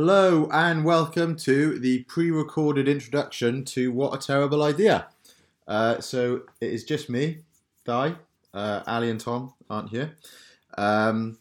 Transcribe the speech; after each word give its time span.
Hello 0.00 0.48
and 0.52 0.84
welcome 0.84 1.34
to 1.34 1.76
the 1.76 2.04
pre-recorded 2.04 2.88
introduction 2.88 3.64
to 3.64 3.90
What 3.90 4.14
a 4.14 4.24
Terrible 4.24 4.62
Idea. 4.62 5.08
Uh, 5.66 6.00
so 6.00 6.42
it 6.60 6.70
is 6.70 6.84
just 6.84 7.10
me, 7.10 7.38
Di. 7.84 8.14
Uh, 8.54 8.84
Ali 8.86 9.10
and 9.10 9.18
Tom 9.18 9.54
aren't 9.68 9.90
here. 9.90 10.16
Um, 10.76 11.38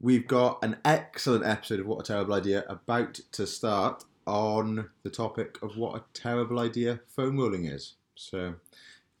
we've 0.00 0.26
got 0.26 0.64
an 0.64 0.78
excellent 0.86 1.44
episode 1.44 1.80
of 1.80 1.86
What 1.86 2.00
a 2.00 2.02
Terrible 2.02 2.32
Idea 2.32 2.64
about 2.66 3.20
to 3.32 3.46
start 3.46 4.04
on 4.26 4.88
the 5.02 5.10
topic 5.10 5.58
of 5.60 5.76
what 5.76 5.94
a 5.94 6.04
terrible 6.14 6.60
idea 6.60 6.98
foam 7.08 7.36
rolling 7.36 7.66
is. 7.66 7.96
So 8.14 8.54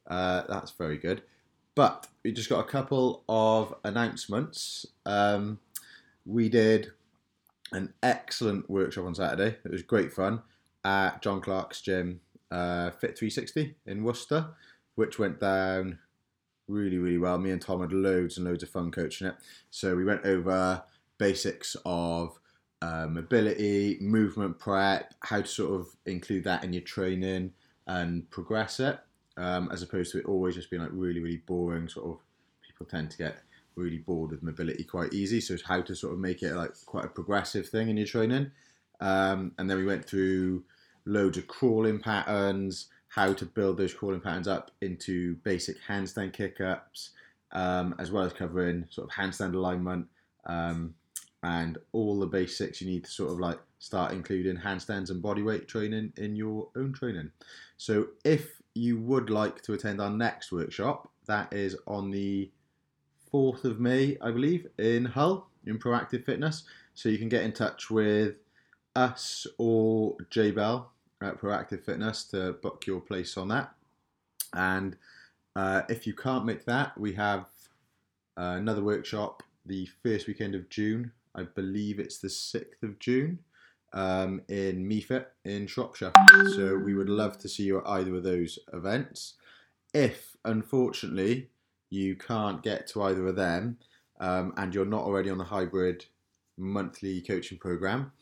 uh, 0.06 0.44
that's 0.48 0.70
very 0.70 0.96
good. 0.96 1.20
But 1.74 2.06
we 2.24 2.32
just 2.32 2.48
got 2.48 2.60
a 2.60 2.70
couple 2.70 3.22
of 3.28 3.74
announcements. 3.84 4.86
Um, 5.04 5.58
we 6.24 6.48
did 6.48 6.92
an 7.72 7.92
excellent 8.02 8.68
workshop 8.68 9.04
on 9.04 9.14
Saturday. 9.14 9.56
It 9.64 9.70
was 9.70 9.82
great 9.82 10.12
fun 10.12 10.42
at 10.84 11.22
John 11.22 11.40
Clark's 11.40 11.80
gym, 11.80 12.20
uh, 12.50 12.90
Fit 12.90 13.16
360 13.18 13.74
in 13.86 14.04
Worcester, 14.04 14.48
which 14.94 15.18
went 15.18 15.40
down 15.40 15.98
really, 16.68 16.98
really 16.98 17.18
well. 17.18 17.38
Me 17.38 17.50
and 17.50 17.60
Tom 17.60 17.80
had 17.80 17.92
loads 17.92 18.36
and 18.36 18.46
loads 18.46 18.62
of 18.62 18.70
fun 18.70 18.90
coaching 18.90 19.26
it. 19.26 19.34
So 19.70 19.96
we 19.96 20.04
went 20.04 20.24
over 20.24 20.82
basics 21.18 21.76
of 21.84 22.38
uh, 22.80 23.06
mobility, 23.08 23.98
movement 24.00 24.58
prep, 24.58 25.14
how 25.20 25.40
to 25.40 25.46
sort 25.46 25.80
of 25.80 25.86
include 26.06 26.44
that 26.44 26.64
in 26.64 26.72
your 26.72 26.82
training 26.82 27.52
and 27.86 28.28
progress 28.30 28.80
it, 28.80 28.98
um, 29.36 29.68
as 29.72 29.82
opposed 29.82 30.12
to 30.12 30.18
it 30.18 30.26
always 30.26 30.54
just 30.54 30.70
being 30.70 30.82
like 30.82 30.90
really, 30.92 31.20
really 31.20 31.42
boring. 31.46 31.88
Sort 31.88 32.06
of 32.06 32.18
people 32.66 32.86
tend 32.86 33.10
to 33.12 33.18
get 33.18 33.38
really 33.76 33.98
bored 33.98 34.30
with 34.30 34.42
mobility 34.42 34.84
quite 34.84 35.12
easy. 35.12 35.40
So 35.40 35.54
it's 35.54 35.62
how 35.62 35.82
to 35.82 35.94
sort 35.94 36.12
of 36.12 36.18
make 36.18 36.42
it 36.42 36.54
like 36.54 36.72
quite 36.86 37.04
a 37.04 37.08
progressive 37.08 37.68
thing 37.68 37.88
in 37.88 37.96
your 37.96 38.06
training. 38.06 38.50
Um, 39.00 39.52
and 39.58 39.68
then 39.68 39.78
we 39.78 39.84
went 39.84 40.04
through 40.04 40.64
loads 41.04 41.38
of 41.38 41.48
crawling 41.48 41.98
patterns, 41.98 42.86
how 43.08 43.32
to 43.32 43.44
build 43.44 43.76
those 43.76 43.94
crawling 43.94 44.20
patterns 44.20 44.48
up 44.48 44.70
into 44.80 45.36
basic 45.36 45.76
handstand 45.88 46.32
kick 46.32 46.60
ups, 46.60 47.10
um, 47.52 47.94
as 47.98 48.10
well 48.10 48.24
as 48.24 48.32
covering 48.32 48.86
sort 48.90 49.08
of 49.08 49.14
handstand 49.14 49.54
alignment 49.54 50.06
um, 50.46 50.94
and 51.42 51.78
all 51.92 52.18
the 52.18 52.26
basics 52.26 52.80
you 52.80 52.88
need 52.88 53.04
to 53.04 53.10
sort 53.10 53.32
of 53.32 53.38
like 53.38 53.58
start 53.78 54.12
including 54.12 54.56
handstands 54.56 55.10
and 55.10 55.22
bodyweight 55.22 55.66
training 55.66 56.12
in 56.16 56.36
your 56.36 56.68
own 56.76 56.92
training. 56.92 57.30
So 57.76 58.06
if 58.24 58.60
you 58.74 58.98
would 58.98 59.28
like 59.28 59.60
to 59.62 59.72
attend 59.72 60.00
our 60.00 60.10
next 60.10 60.52
workshop, 60.52 61.10
that 61.26 61.52
is 61.52 61.76
on 61.86 62.10
the 62.10 62.50
4th 63.32 63.64
of 63.64 63.80
May, 63.80 64.16
I 64.20 64.30
believe, 64.30 64.66
in 64.78 65.04
Hull 65.04 65.48
in 65.66 65.78
Proactive 65.78 66.24
Fitness. 66.24 66.64
So 66.94 67.08
you 67.08 67.18
can 67.18 67.28
get 67.28 67.44
in 67.44 67.52
touch 67.52 67.90
with 67.90 68.38
us 68.94 69.46
or 69.58 70.16
J 70.30 70.50
Bell 70.50 70.92
at 71.22 71.40
Proactive 71.40 71.84
Fitness 71.84 72.24
to 72.24 72.52
book 72.54 72.86
your 72.86 73.00
place 73.00 73.36
on 73.36 73.48
that. 73.48 73.72
And 74.54 74.96
uh, 75.56 75.82
if 75.88 76.06
you 76.06 76.14
can't 76.14 76.44
make 76.44 76.64
that, 76.66 76.98
we 76.98 77.14
have 77.14 77.46
uh, 78.36 78.56
another 78.56 78.82
workshop 78.82 79.42
the 79.64 79.88
first 80.02 80.26
weekend 80.26 80.54
of 80.54 80.68
June. 80.68 81.12
I 81.34 81.44
believe 81.44 81.98
it's 81.98 82.18
the 82.18 82.28
6th 82.28 82.82
of 82.82 82.98
June 82.98 83.38
um, 83.92 84.42
in 84.48 84.86
Meafit 84.86 85.26
in 85.44 85.66
Shropshire. 85.66 86.12
So 86.56 86.76
we 86.76 86.94
would 86.94 87.08
love 87.08 87.38
to 87.38 87.48
see 87.48 87.64
you 87.64 87.78
at 87.78 87.86
either 87.86 88.16
of 88.16 88.22
those 88.22 88.58
events. 88.72 89.34
If, 89.94 90.36
unfortunately, 90.44 91.50
you 91.92 92.16
can't 92.16 92.62
get 92.62 92.86
to 92.88 93.02
either 93.02 93.26
of 93.26 93.36
them 93.36 93.76
um, 94.18 94.54
and 94.56 94.74
you're 94.74 94.84
not 94.84 95.04
already 95.04 95.30
on 95.30 95.38
the 95.38 95.44
hybrid 95.44 96.04
monthly 96.56 97.20
coaching 97.20 97.58
program, 97.58 98.12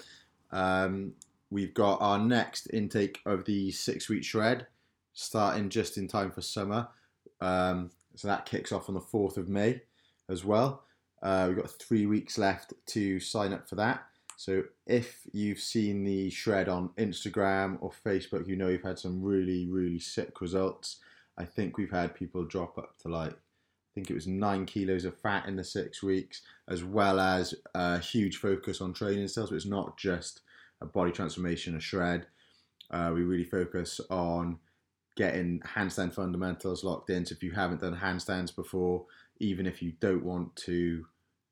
um, 0.51 1.13
we've 1.51 1.75
got 1.75 2.01
our 2.01 2.19
next 2.19 2.67
intake 2.73 3.21
of 3.27 3.45
the 3.45 3.71
six 3.71 4.09
week 4.09 4.25
shred 4.25 4.67
starting 5.13 5.69
just 5.69 5.99
in 5.99 6.09
time 6.09 6.31
for 6.31 6.41
summer. 6.41 6.89
Um, 7.41 7.91
so 8.17 8.29
that 8.29 8.47
kicks 8.47 8.73
off 8.73 8.89
on 8.89 8.95
the 8.95 9.01
4th 9.01 9.37
of 9.37 9.49
May 9.49 9.83
as 10.29 10.45
well. 10.45 10.83
Uh, 11.23 11.47
we've 11.49 11.57
got 11.59 11.71
three 11.71 12.07
weeks 12.07 12.39
left 12.39 12.73
to 12.87 13.21
sign 13.21 13.53
up 13.53 13.69
for 13.69 13.77
that. 13.77 14.05
So 14.37 14.65
if 14.87 15.21
you've 15.33 15.59
seen 15.59 16.03
the 16.03 16.31
shred 16.31 16.69
on 16.69 16.89
Instagram 16.97 17.77
or 17.81 17.91
Facebook, 17.91 18.49
you 18.49 18.57
know 18.57 18.69
we've 18.69 18.83
had 18.83 18.99
some 18.99 19.23
really, 19.23 19.69
really 19.69 20.01
sick 20.01 20.41
results. 20.41 20.97
I 21.37 21.45
think 21.45 21.77
we've 21.77 21.91
had 21.91 22.15
people 22.15 22.45
drop 22.45 22.79
up 22.79 22.99
to 23.03 23.09
like, 23.09 23.35
I 23.91 23.95
think 23.95 24.11
it 24.11 24.15
was 24.15 24.29
nine 24.29 24.67
kilos 24.67 25.05
of 25.05 25.19
fat 25.19 25.47
in 25.47 25.57
the 25.57 25.65
six 25.65 26.03
weeks, 26.03 26.43
as 26.69 26.85
well 26.85 27.19
as 27.19 27.55
a 27.75 27.99
huge 27.99 28.37
focus 28.37 28.81
on 28.81 28.93
training 28.93 29.27
still. 29.27 29.49
So 29.49 29.55
it's 29.57 29.67
not 29.67 29.99
just 29.99 30.43
a 30.81 30.87
body 30.87 31.11
transformation, 31.11 31.77
a 31.77 31.81
shred. 31.81 32.27
Uh, 32.91 33.11
we 33.13 33.23
really 33.23 33.45
focus 33.45 34.01
on 34.09 34.59
getting 35.17 35.61
handstand 35.61 36.15
fundamentals 36.15 36.85
locked 36.85 37.11
in. 37.11 37.27
So 37.27 37.35
if 37.35 37.43
you 37.43 37.51
haven't 37.51 37.81
done 37.81 37.97
handstands 37.97 38.55
before, 38.55 39.07
even 39.39 39.67
if 39.67 39.83
you 39.83 39.93
don't 40.01 40.25
want 40.25 40.55
to 40.57 41.05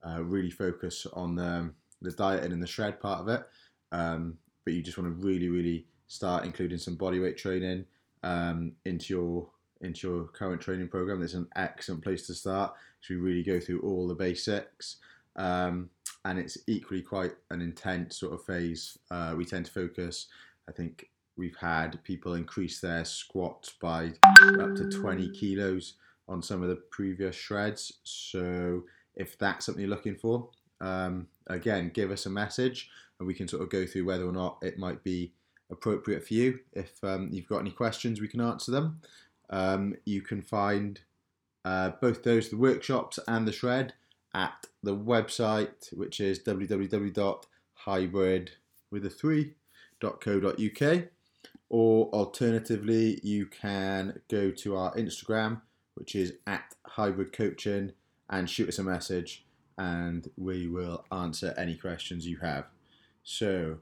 uh, 0.07 0.23
really 0.23 0.51
focus 0.51 1.07
on 1.13 1.35
the, 1.35 1.73
the 2.03 2.13
dieting 2.13 2.53
and 2.53 2.63
the 2.63 2.67
shred 2.69 3.01
part 3.01 3.21
of 3.21 3.29
it, 3.29 3.43
um, 3.91 4.39
but 4.65 4.75
you 4.75 4.83
just 4.83 4.97
want 4.97 5.11
to 5.11 5.27
really, 5.27 5.49
really 5.49 5.87
start 6.07 6.45
including 6.45 6.79
some 6.79 6.97
bodyweight 6.97 7.37
training 7.37 7.85
um, 8.23 8.73
into 8.85 9.13
your 9.13 9.51
into 9.81 10.09
your 10.09 10.25
current 10.27 10.61
training 10.61 10.89
program, 10.89 11.21
there's 11.21 11.35
an 11.35 11.49
excellent 11.57 12.03
place 12.03 12.27
to 12.27 12.35
start. 12.35 12.75
So 13.01 13.15
we 13.15 13.21
really 13.21 13.43
go 13.43 13.61
through 13.61 13.81
all 13.81 14.09
the 14.09 14.15
basics, 14.15 14.97
um, 15.37 15.91
and 16.25 16.39
it's 16.39 16.59
equally 16.67 17.03
quite 17.03 17.33
an 17.51 17.61
intense 17.63 18.19
sort 18.19 18.35
of 18.35 18.45
phase. 18.45 18.99
Uh, 19.11 19.35
we 19.37 19.45
tend 19.45 19.67
to 19.67 19.73
focus. 19.73 20.27
I 20.69 20.73
think 20.73 21.09
we've 21.37 21.57
had 21.57 22.03
people 22.03 22.35
increase 22.35 22.81
their 22.81 23.05
squats 23.05 23.73
by 23.81 24.13
up 24.61 24.75
to 24.75 24.91
20 24.91 25.31
kilos 25.31 25.95
on 26.29 26.43
some 26.43 26.63
of 26.63 26.69
the 26.69 26.77
previous 26.91 27.37
shreds. 27.37 27.93
So 28.03 28.83
if 29.15 29.39
that's 29.39 29.67
something 29.67 29.81
you're 29.81 29.91
looking 29.91 30.17
for, 30.17 30.51
um, 30.81 31.29
again, 31.47 31.91
give 31.95 32.11
us 32.11 32.27
a 32.27 32.31
message 32.31 32.91
and 33.19 33.27
we 33.27 33.35
can 33.35 33.49
sort 33.49 33.63
of 33.63 33.71
go 33.71 33.87
through 33.87 34.05
whether 34.05 34.25
or 34.25 34.33
not 34.33 34.59
it 34.63 34.79
might 34.79 35.03
be 35.03 35.33
appropriate 35.71 36.27
for 36.27 36.35
you. 36.35 36.61
If 36.73 36.93
um, 37.03 37.29
you've 37.33 37.49
got 37.49 37.59
any 37.59 37.71
questions, 37.71 38.21
we 38.21 38.29
can 38.29 38.41
answer 38.41 38.71
them. 38.71 39.01
Um, 39.51 39.97
you 40.05 40.23
can 40.23 40.43
find 40.43 41.01
uh, 41.65 41.93
both 42.01 42.23
those, 42.23 42.51
the 42.51 42.57
workshops 42.57 43.19
and 43.27 43.47
the 43.47 43.53
shred, 43.53 43.95
at 44.35 44.67
the 44.83 44.95
website, 44.95 45.93
which 45.97 46.21
is 46.21 46.39
www.hybrid 46.41 47.31
with 48.91 49.07
a 49.07 49.11
three 49.11 49.55
.co.uk 50.01 51.05
or 51.71 52.07
alternatively 52.11 53.21
you 53.23 53.47
can 53.47 54.21
go 54.29 54.51
to 54.51 54.77
our 54.77 54.95
Instagram 54.95 55.61
which 55.95 56.15
is 56.15 56.35
at 56.47 56.75
hybrid 56.87 57.33
coaching 57.33 57.93
and 58.31 58.49
shoot 58.49 58.69
us 58.69 58.79
a 58.79 58.85
message 58.85 59.45
and 59.77 60.31
we 60.37 60.69
will 60.69 61.05
answer 61.11 61.55
any 61.57 61.75
questions 61.75 62.27
you 62.27 62.37
have. 62.39 62.67
So 63.25 63.79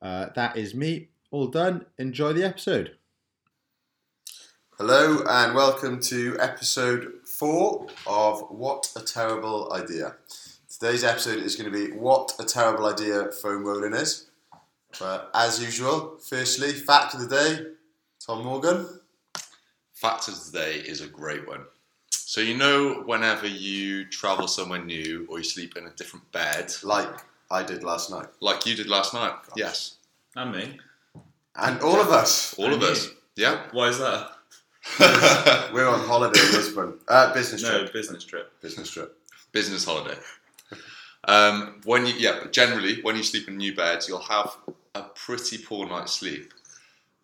uh, 0.00 0.26
that 0.34 0.56
is 0.56 0.74
me, 0.74 1.08
all 1.30 1.48
done. 1.48 1.86
Enjoy 1.98 2.32
the 2.32 2.44
episode. 2.44 2.96
Hello 4.78 5.22
and 5.28 5.54
welcome 5.54 6.00
to 6.02 6.36
episode 6.38 7.12
four 7.24 7.86
of 8.06 8.40
What 8.50 8.90
a 8.96 9.00
Terrible 9.00 9.72
Idea. 9.72 10.16
Today's 10.70 11.04
episode 11.04 11.38
is 11.38 11.56
going 11.56 11.72
to 11.72 11.86
be 11.86 11.92
What 11.96 12.32
a 12.38 12.44
Terrible 12.44 12.86
Idea 12.86 13.30
Foam 13.32 13.64
Rolling 13.64 13.94
is. 13.94 14.26
But 14.98 15.30
as 15.34 15.62
usual, 15.62 16.18
firstly, 16.18 16.72
fact 16.72 17.14
of 17.14 17.20
the 17.20 17.28
day, 17.28 17.66
Tom 18.24 18.44
Morgan. 18.44 18.86
Fact 19.94 20.28
of 20.28 20.34
the 20.52 20.58
day 20.58 20.74
is 20.80 21.00
a 21.00 21.06
great 21.06 21.46
one. 21.48 21.62
So 22.10 22.40
you 22.40 22.56
know, 22.56 23.02
whenever 23.06 23.46
you 23.46 24.04
travel 24.06 24.46
somewhere 24.48 24.84
new 24.84 25.26
or 25.30 25.38
you 25.38 25.44
sleep 25.44 25.76
in 25.76 25.86
a 25.86 25.90
different 25.90 26.30
bed, 26.32 26.72
Like 26.82 27.08
I 27.50 27.62
did 27.62 27.82
last 27.82 28.10
night. 28.10 28.26
like 28.40 28.66
you 28.66 28.74
did 28.74 28.88
last 28.88 29.14
night. 29.14 29.32
Yes, 29.56 29.94
And 30.34 30.52
me. 30.52 30.78
And 31.54 31.80
all 31.80 31.98
of 32.00 32.08
us. 32.10 32.54
all 32.58 32.66
of 32.66 32.74
And 32.74 32.82
us. 32.82 33.08
Yeah. 33.36 33.62
Why 33.72 33.88
is 33.88 33.98
that? 33.98 34.32
We're 35.00 35.88
on 35.88 36.00
holiday 36.06 36.40
in 36.40 36.52
Lisbon. 36.52 36.94
Uh, 37.08 37.32
business 37.34 37.62
No, 37.62 37.80
trip. 37.80 37.92
business 37.92 38.24
trip. 38.24 38.52
Business 38.62 38.90
trip. 38.90 39.18
Business 39.52 39.84
holiday. 39.84 40.16
Um, 41.24 41.80
when 41.84 42.06
you 42.06 42.14
yeah, 42.16 42.38
but 42.42 42.52
generally 42.52 43.02
when 43.02 43.16
you 43.16 43.22
sleep 43.22 43.48
in 43.48 43.56
new 43.56 43.74
beds, 43.74 44.08
you'll 44.08 44.20
have 44.20 44.56
a 44.94 45.02
pretty 45.02 45.58
poor 45.58 45.86
night's 45.88 46.12
sleep, 46.12 46.54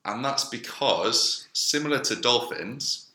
and 0.05 0.25
that's 0.25 0.45
because 0.47 1.47
similar 1.53 2.01
to 2.01 2.17
dolphins, 2.17 3.11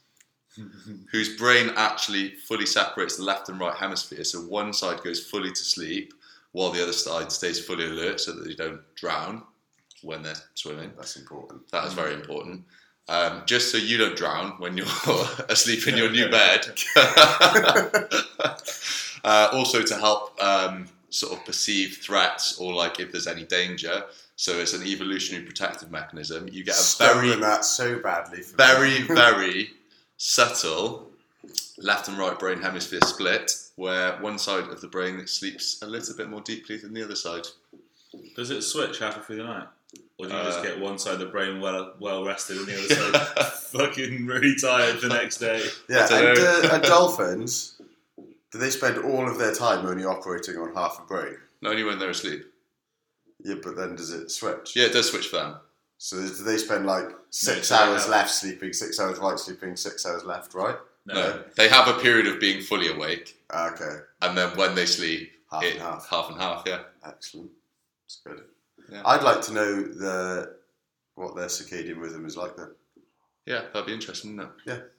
whose 1.12 1.36
brain 1.38 1.72
actually 1.76 2.36
fully 2.36 2.66
separates 2.66 3.18
the 3.18 3.24
left 3.24 3.50
and 3.50 3.60
right 3.60 3.76
hemisphere. 3.76 4.24
So 4.24 4.40
one 4.42 4.72
side 4.74 5.04
goes 5.04 5.26
fully 5.26 5.50
to 5.50 5.56
sleep 5.64 6.14
while 6.54 6.72
the 6.72 6.82
other 6.82 6.94
side 6.94 7.32
stays 7.32 7.64
fully 7.64 7.86
alert 7.86 8.22
so 8.22 8.32
that 8.32 8.46
they 8.48 8.56
don't 8.56 8.82
drown 8.96 9.44
when 10.04 10.24
they're 10.24 10.36
swimming. 10.56 10.92
That's 10.96 11.18
important. 11.18 11.70
That 11.72 11.86
is 11.86 11.94
very 11.94 12.14
important. 12.14 12.64
Um, 13.10 13.44
just 13.46 13.72
so 13.72 13.78
you 13.78 13.98
don't 13.98 14.18
drown 14.18 14.52
when 14.58 14.76
you're 14.76 14.86
asleep 15.50 15.88
in 15.88 15.96
your 15.96 16.12
new 16.12 16.30
bed. 16.30 16.68
uh, 19.24 19.50
also 19.54 19.82
to 19.82 19.96
help 19.96 20.42
um, 20.44 20.88
sort 21.10 21.34
of 21.34 21.46
perceive 21.46 22.00
threats 22.02 22.60
or 22.60 22.74
like 22.74 23.00
if 23.00 23.12
there's 23.12 23.28
any 23.28 23.44
danger. 23.44 24.04
So 24.36 24.60
it's 24.60 24.74
an 24.74 24.86
evolutionary 24.86 25.46
protective 25.46 25.90
mechanism. 25.90 26.48
You 26.52 26.64
get 26.64 26.76
a 26.76 26.98
very, 26.98 27.36
that 27.36 27.66
so 27.66 28.00
badly. 28.00 28.42
For 28.42 28.56
very, 28.56 29.02
very 29.08 29.72
subtle 30.18 31.10
left 31.78 32.08
and 32.08 32.18
right 32.18 32.38
brain 32.38 32.62
hemisphere 32.62 33.02
split, 33.02 33.52
where 33.76 34.14
one 34.22 34.38
side 34.38 34.66
of 34.66 34.82
the 34.82 34.88
brain 34.88 35.26
sleeps 35.28 35.82
a 35.82 35.88
little 35.88 36.16
bit 36.16 36.30
more 36.30 36.42
deeply 36.42 36.78
than 36.78 36.94
the 36.94 37.04
other 37.04 37.16
side. 37.16 37.48
Does 38.36 38.52
it 38.52 38.62
switch 38.62 39.00
halfway 39.00 39.24
through 39.24 39.36
the 39.38 39.44
night? 39.44 39.68
Or 40.20 40.28
do 40.28 40.34
you 40.36 40.42
just 40.44 40.60
Uh, 40.60 40.64
get 40.64 40.80
one 40.80 40.98
side 40.98 41.14
of 41.14 41.20
the 41.20 41.26
brain 41.28 41.62
well 41.62 41.94
well 42.00 42.26
rested 42.26 42.58
and 42.58 42.66
the 42.68 42.76
other 42.78 42.94
side 43.36 43.54
fucking 43.54 44.26
really 44.26 44.56
tired 44.56 45.00
the 45.02 45.10
next 45.10 45.38
day? 45.38 45.64
Yeah, 45.90 46.08
and, 46.12 46.38
uh, 46.40 46.70
and 46.74 46.84
dolphins, 46.84 47.80
do 48.52 48.58
they 48.58 48.70
spend 48.70 48.98
all 48.98 49.28
of 49.30 49.38
their 49.38 49.54
time 49.54 49.86
only 49.86 50.06
operating 50.06 50.58
on 50.58 50.74
half 50.74 51.00
a 51.00 51.06
brain? 51.06 51.38
Not 51.62 51.72
only 51.72 51.84
when 51.84 52.00
they're 52.00 52.10
asleep. 52.10 52.44
Yeah, 53.44 53.56
but 53.64 53.76
then 53.76 53.96
does 53.96 54.12
it 54.12 54.32
switch? 54.32 54.76
Yeah, 54.76 54.86
it 54.86 54.94
does 54.94 55.10
switch 55.10 55.28
for 55.28 55.38
them. 55.38 55.56
So 56.00 56.18
do 56.18 56.28
they 56.44 56.58
spend 56.58 56.86
like 56.86 57.10
six 57.30 57.68
so 57.68 57.76
they 57.78 57.82
hours 57.84 58.08
left 58.08 58.32
sleeping, 58.32 58.74
six 58.74 59.00
hours 59.00 59.18
right 59.20 59.40
sleeping, 59.40 59.76
six 59.76 60.06
hours 60.06 60.24
left 60.24 60.54
right? 60.54 60.76
No. 61.06 61.14
No, 61.14 61.44
they 61.56 61.70
have 61.70 61.88
a 61.88 62.00
period 62.00 62.28
of 62.28 62.40
being 62.40 62.62
fully 62.62 62.90
awake, 62.90 63.38
Ah, 63.52 63.72
Okay, 63.72 63.98
and 64.22 64.38
then 64.38 64.56
when 64.58 64.76
they 64.76 64.86
sleep, 64.86 65.32
half 65.50 65.64
it, 65.64 65.74
and 65.74 65.82
half. 65.82 66.08
half 66.10 66.30
and 66.30 66.40
half. 66.40 66.64
Yeah. 66.68 66.82
Excellent. 67.06 67.50
That's 68.04 68.22
good. 68.26 68.44
Yeah. 68.92 69.02
I'd 69.06 69.24
like 69.24 69.42
to 69.44 69.54
know 69.54 69.82
the 69.82 70.56
what 71.16 71.36
their 71.36 71.48
circadian 71.48 72.00
rhythm 72.00 72.26
is 72.26 72.38
like 72.38 72.56
then. 72.56 72.72
Yeah, 73.46 73.64
that'd 73.74 73.88
be 73.88 73.94
interesting, 73.94 74.36
wouldn't 74.38 74.56
it? 74.66 74.92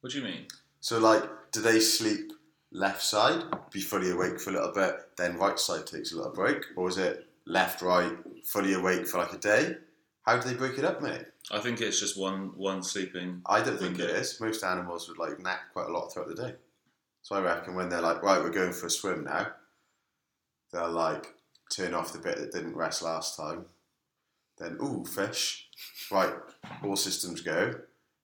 What 0.00 0.12
do 0.12 0.18
you 0.18 0.24
mean? 0.24 0.46
So 0.80 0.98
like, 0.98 1.22
do 1.52 1.60
they 1.60 1.80
sleep 1.80 2.32
left 2.72 3.02
side, 3.02 3.42
be 3.72 3.80
fully 3.80 4.10
awake 4.10 4.40
for 4.40 4.50
a 4.50 4.54
little 4.54 4.72
bit, 4.72 4.94
then 5.16 5.36
right 5.36 5.58
side 5.58 5.86
takes 5.86 6.12
a 6.12 6.16
little 6.16 6.32
break, 6.32 6.64
or 6.76 6.88
is 6.88 6.98
it 6.98 7.26
left 7.46 7.82
right, 7.82 8.12
fully 8.44 8.74
awake 8.74 9.06
for 9.06 9.18
like 9.18 9.32
a 9.32 9.38
day? 9.38 9.76
How 10.22 10.38
do 10.38 10.48
they 10.48 10.54
break 10.54 10.78
it 10.78 10.84
up, 10.84 11.02
mate? 11.02 11.26
I 11.50 11.58
think 11.58 11.80
it's 11.80 11.98
just 12.00 12.18
one 12.18 12.52
one 12.56 12.82
sleeping. 12.82 13.42
I 13.46 13.62
don't 13.62 13.78
think 13.78 13.98
it 13.98 14.06
Window. 14.06 14.14
is. 14.14 14.40
Most 14.40 14.62
animals 14.62 15.08
would 15.08 15.18
like 15.18 15.40
nap 15.40 15.60
quite 15.72 15.88
a 15.88 15.92
lot 15.92 16.08
throughout 16.08 16.28
the 16.28 16.34
day. 16.34 16.54
So 17.22 17.36
I 17.36 17.40
reckon 17.40 17.74
when 17.74 17.88
they're 17.88 18.00
like, 18.00 18.22
right, 18.22 18.40
we're 18.40 18.50
going 18.50 18.72
for 18.72 18.86
a 18.86 18.90
swim 18.90 19.24
now, 19.24 19.48
they're 20.72 20.88
like 20.88 21.34
turn 21.70 21.94
off 21.94 22.12
the 22.12 22.18
bit 22.18 22.36
that 22.38 22.52
didn't 22.52 22.76
rest 22.76 23.02
last 23.02 23.36
time. 23.36 23.64
Then, 24.58 24.76
ooh, 24.82 25.04
fish. 25.04 25.68
Right, 26.10 26.34
all 26.84 26.96
systems 26.96 27.40
go. 27.40 27.74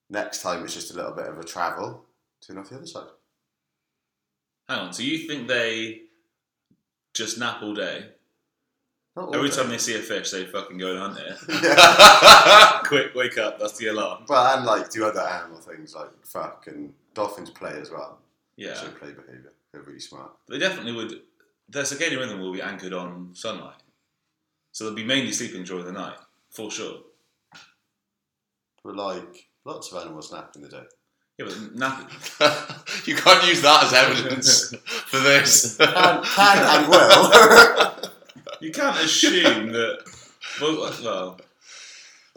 Next 0.09 0.41
time 0.41 0.63
it's 0.63 0.73
just 0.73 0.91
a 0.91 0.95
little 0.95 1.13
bit 1.13 1.25
of 1.27 1.37
a 1.39 1.43
travel. 1.43 2.03
Turn 2.45 2.57
off 2.57 2.69
the 2.69 2.75
other 2.75 2.85
side. 2.85 3.07
Hang 4.69 4.79
on. 4.79 4.93
So 4.93 5.03
you 5.03 5.27
think 5.27 5.47
they 5.47 6.01
just 7.13 7.39
nap 7.39 7.61
all 7.63 7.73
day? 7.73 8.09
Not 9.15 9.29
all 9.29 9.35
Every 9.35 9.49
day. 9.49 9.55
time 9.55 9.69
they 9.69 9.77
see 9.79 9.95
a 9.95 9.99
fish, 9.99 10.29
they 10.31 10.45
fucking 10.45 10.77
go 10.77 10.91
and 10.91 10.99
hunt 10.99 11.17
it. 11.19 11.37
yeah. 11.63 12.81
Quick, 12.85 13.15
wake 13.15 13.37
up! 13.39 13.57
That's 13.59 13.77
the 13.77 13.87
alarm. 13.87 14.25
Well, 14.29 14.57
and 14.57 14.65
like 14.65 14.91
do 14.91 15.05
other 15.05 15.21
animal 15.21 15.59
things 15.59 15.95
like 15.95 16.09
fuck 16.23 16.67
and 16.67 16.93
dolphins 17.15 17.49
play 17.49 17.71
as 17.81 17.89
well. 17.89 18.19
Yeah, 18.57 18.75
So 18.75 18.89
play 18.89 19.09
behaviour. 19.11 19.53
They're 19.71 19.81
really 19.81 19.99
smart. 19.99 20.31
they 20.47 20.59
definitely 20.59 20.93
would. 20.93 21.21
Their 21.69 21.83
circadian 21.83 22.19
rhythm 22.19 22.39
will 22.39 22.53
be 22.53 22.61
anchored 22.61 22.93
on 22.93 23.31
sunlight, 23.33 23.81
so 24.71 24.85
they'll 24.85 24.93
be 24.93 25.03
mainly 25.03 25.31
sleeping 25.33 25.63
during 25.63 25.85
the 25.85 25.91
night 25.91 26.17
for 26.49 26.71
sure. 26.71 26.99
But 28.83 28.95
like 28.95 29.47
lots 29.65 29.91
of 29.91 30.01
animals 30.01 30.31
nap 30.31 30.51
in 30.55 30.61
the 30.61 30.69
day. 30.69 30.83
Yeah, 31.37 31.45
but 31.45 31.75
nap. 31.75 32.09
you 33.05 33.15
can't 33.15 33.45
use 33.47 33.61
that 33.61 33.83
as 33.83 33.93
evidence 33.93 34.69
for 34.85 35.19
this. 35.19 35.77
Can, 35.77 36.23
can 36.23 36.83
and 36.83 36.89
will. 36.89 37.93
You 38.59 38.71
can't 38.71 38.97
assume 38.97 39.71
that. 39.71 39.99
Well, 40.59 40.81
well, 41.03 41.37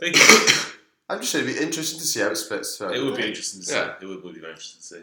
I 0.03 0.11
think 0.11 0.17
I'm 1.09 1.21
just 1.21 1.33
saying 1.33 1.47
it'd 1.47 1.57
be 1.57 1.65
interesting 1.65 1.99
to 1.99 2.05
see 2.05 2.21
how 2.21 2.27
it 2.29 2.37
splits 2.37 2.77
throughout. 2.77 2.95
it 2.95 2.99
the 2.99 3.05
would 3.07 3.17
be 3.17 3.27
interesting 3.27 3.61
to 3.63 3.67
see. 3.67 3.75
Yeah. 3.75 3.95
It 4.03 4.05
would, 4.05 4.23
would 4.23 4.35
be 4.35 4.41
very 4.41 4.53
interesting 4.53 4.81
to 4.81 4.87
see. 4.87 4.97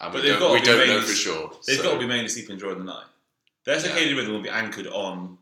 And 0.00 0.12
But 0.12 0.14
we 0.14 0.20
they've 0.22 0.38
don't, 0.38 0.40
got 0.40 0.52
we 0.54 0.60
don't 0.62 0.88
know 0.88 1.00
for 1.02 1.12
sure. 1.12 1.52
They've 1.66 1.76
so- 1.76 1.82
got 1.82 1.92
to 1.94 1.98
be 1.98 2.06
mainly 2.06 2.28
sleeping 2.28 2.56
during 2.56 2.78
the 2.78 2.84
night. 2.84 3.04
Their 3.66 3.78
circadian 3.78 4.16
rhythm 4.16 4.32
will 4.32 4.42
be 4.42 4.48
anchored 4.48 4.86
on 4.86 5.38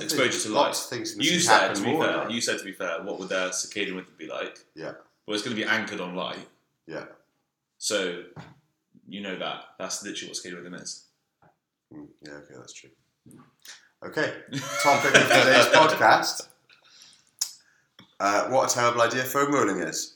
exposure 0.00 0.40
to 0.40 0.48
light. 0.48 0.60
Lots 0.66 0.84
of 0.84 0.90
things 0.90 1.12
in 1.12 1.18
the 1.18 1.24
You 1.24 1.38
said, 1.40 1.74
to 1.74 1.82
be 1.82 1.96
fair, 1.98 2.30
you 2.30 2.40
said 2.40 2.58
to 2.58 2.64
be 2.64 2.72
fair, 2.72 3.02
what 3.02 3.18
would 3.18 3.28
their 3.28 3.50
circadian 3.50 3.96
rhythm 3.96 4.14
be 4.18 4.26
like? 4.26 4.58
Yeah, 4.74 4.92
Well, 5.26 5.34
it's 5.34 5.44
going 5.44 5.56
to 5.56 5.62
be 5.62 5.68
anchored 5.68 6.00
on 6.00 6.14
light. 6.16 6.38
yeah. 6.86 7.04
So, 7.78 8.22
you 9.06 9.20
know 9.20 9.36
that. 9.38 9.64
That's 9.78 10.02
literally 10.02 10.28
what 10.32 10.38
circadian 10.38 10.56
rhythm 10.62 10.74
is. 10.74 11.04
Mm, 11.92 12.06
yeah, 12.22 12.32
okay, 12.32 12.54
that's 12.56 12.72
true. 12.72 12.90
Okay, 14.02 14.32
topic 14.82 15.14
of 15.14 15.22
today's 15.22 15.66
podcast. 15.74 16.48
Uh, 18.20 18.48
what 18.48 18.70
a 18.70 18.74
terrible 18.74 19.02
idea 19.02 19.22
foam 19.24 19.52
rolling 19.52 19.80
is. 19.80 20.14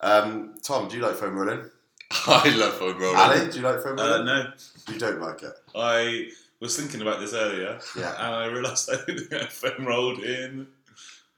Um, 0.00 0.54
Tom, 0.62 0.88
do 0.88 0.96
you 0.96 1.02
like 1.02 1.14
foam 1.16 1.34
rolling? 1.36 1.64
I 2.26 2.48
love 2.56 2.74
foam 2.74 2.98
rolling. 2.98 3.16
Ali, 3.16 3.50
do 3.50 3.58
you 3.58 3.64
like 3.64 3.82
foam 3.82 3.98
Uh, 3.98 4.02
rolling? 4.08 4.26
no, 4.26 4.52
You 4.88 4.98
don't 4.98 5.20
like 5.20 5.42
it. 5.42 5.52
I 5.74 6.28
was 6.60 6.76
thinking 6.78 7.02
about 7.02 7.20
this 7.20 7.32
earlier, 7.34 7.78
Yeah. 7.96 8.14
and 8.18 8.34
I 8.34 8.46
realised 8.46 8.90
I 8.92 8.96
think 8.96 9.32
I 9.32 9.46
foam 9.46 9.86
rolled 9.86 10.20
in. 10.20 10.66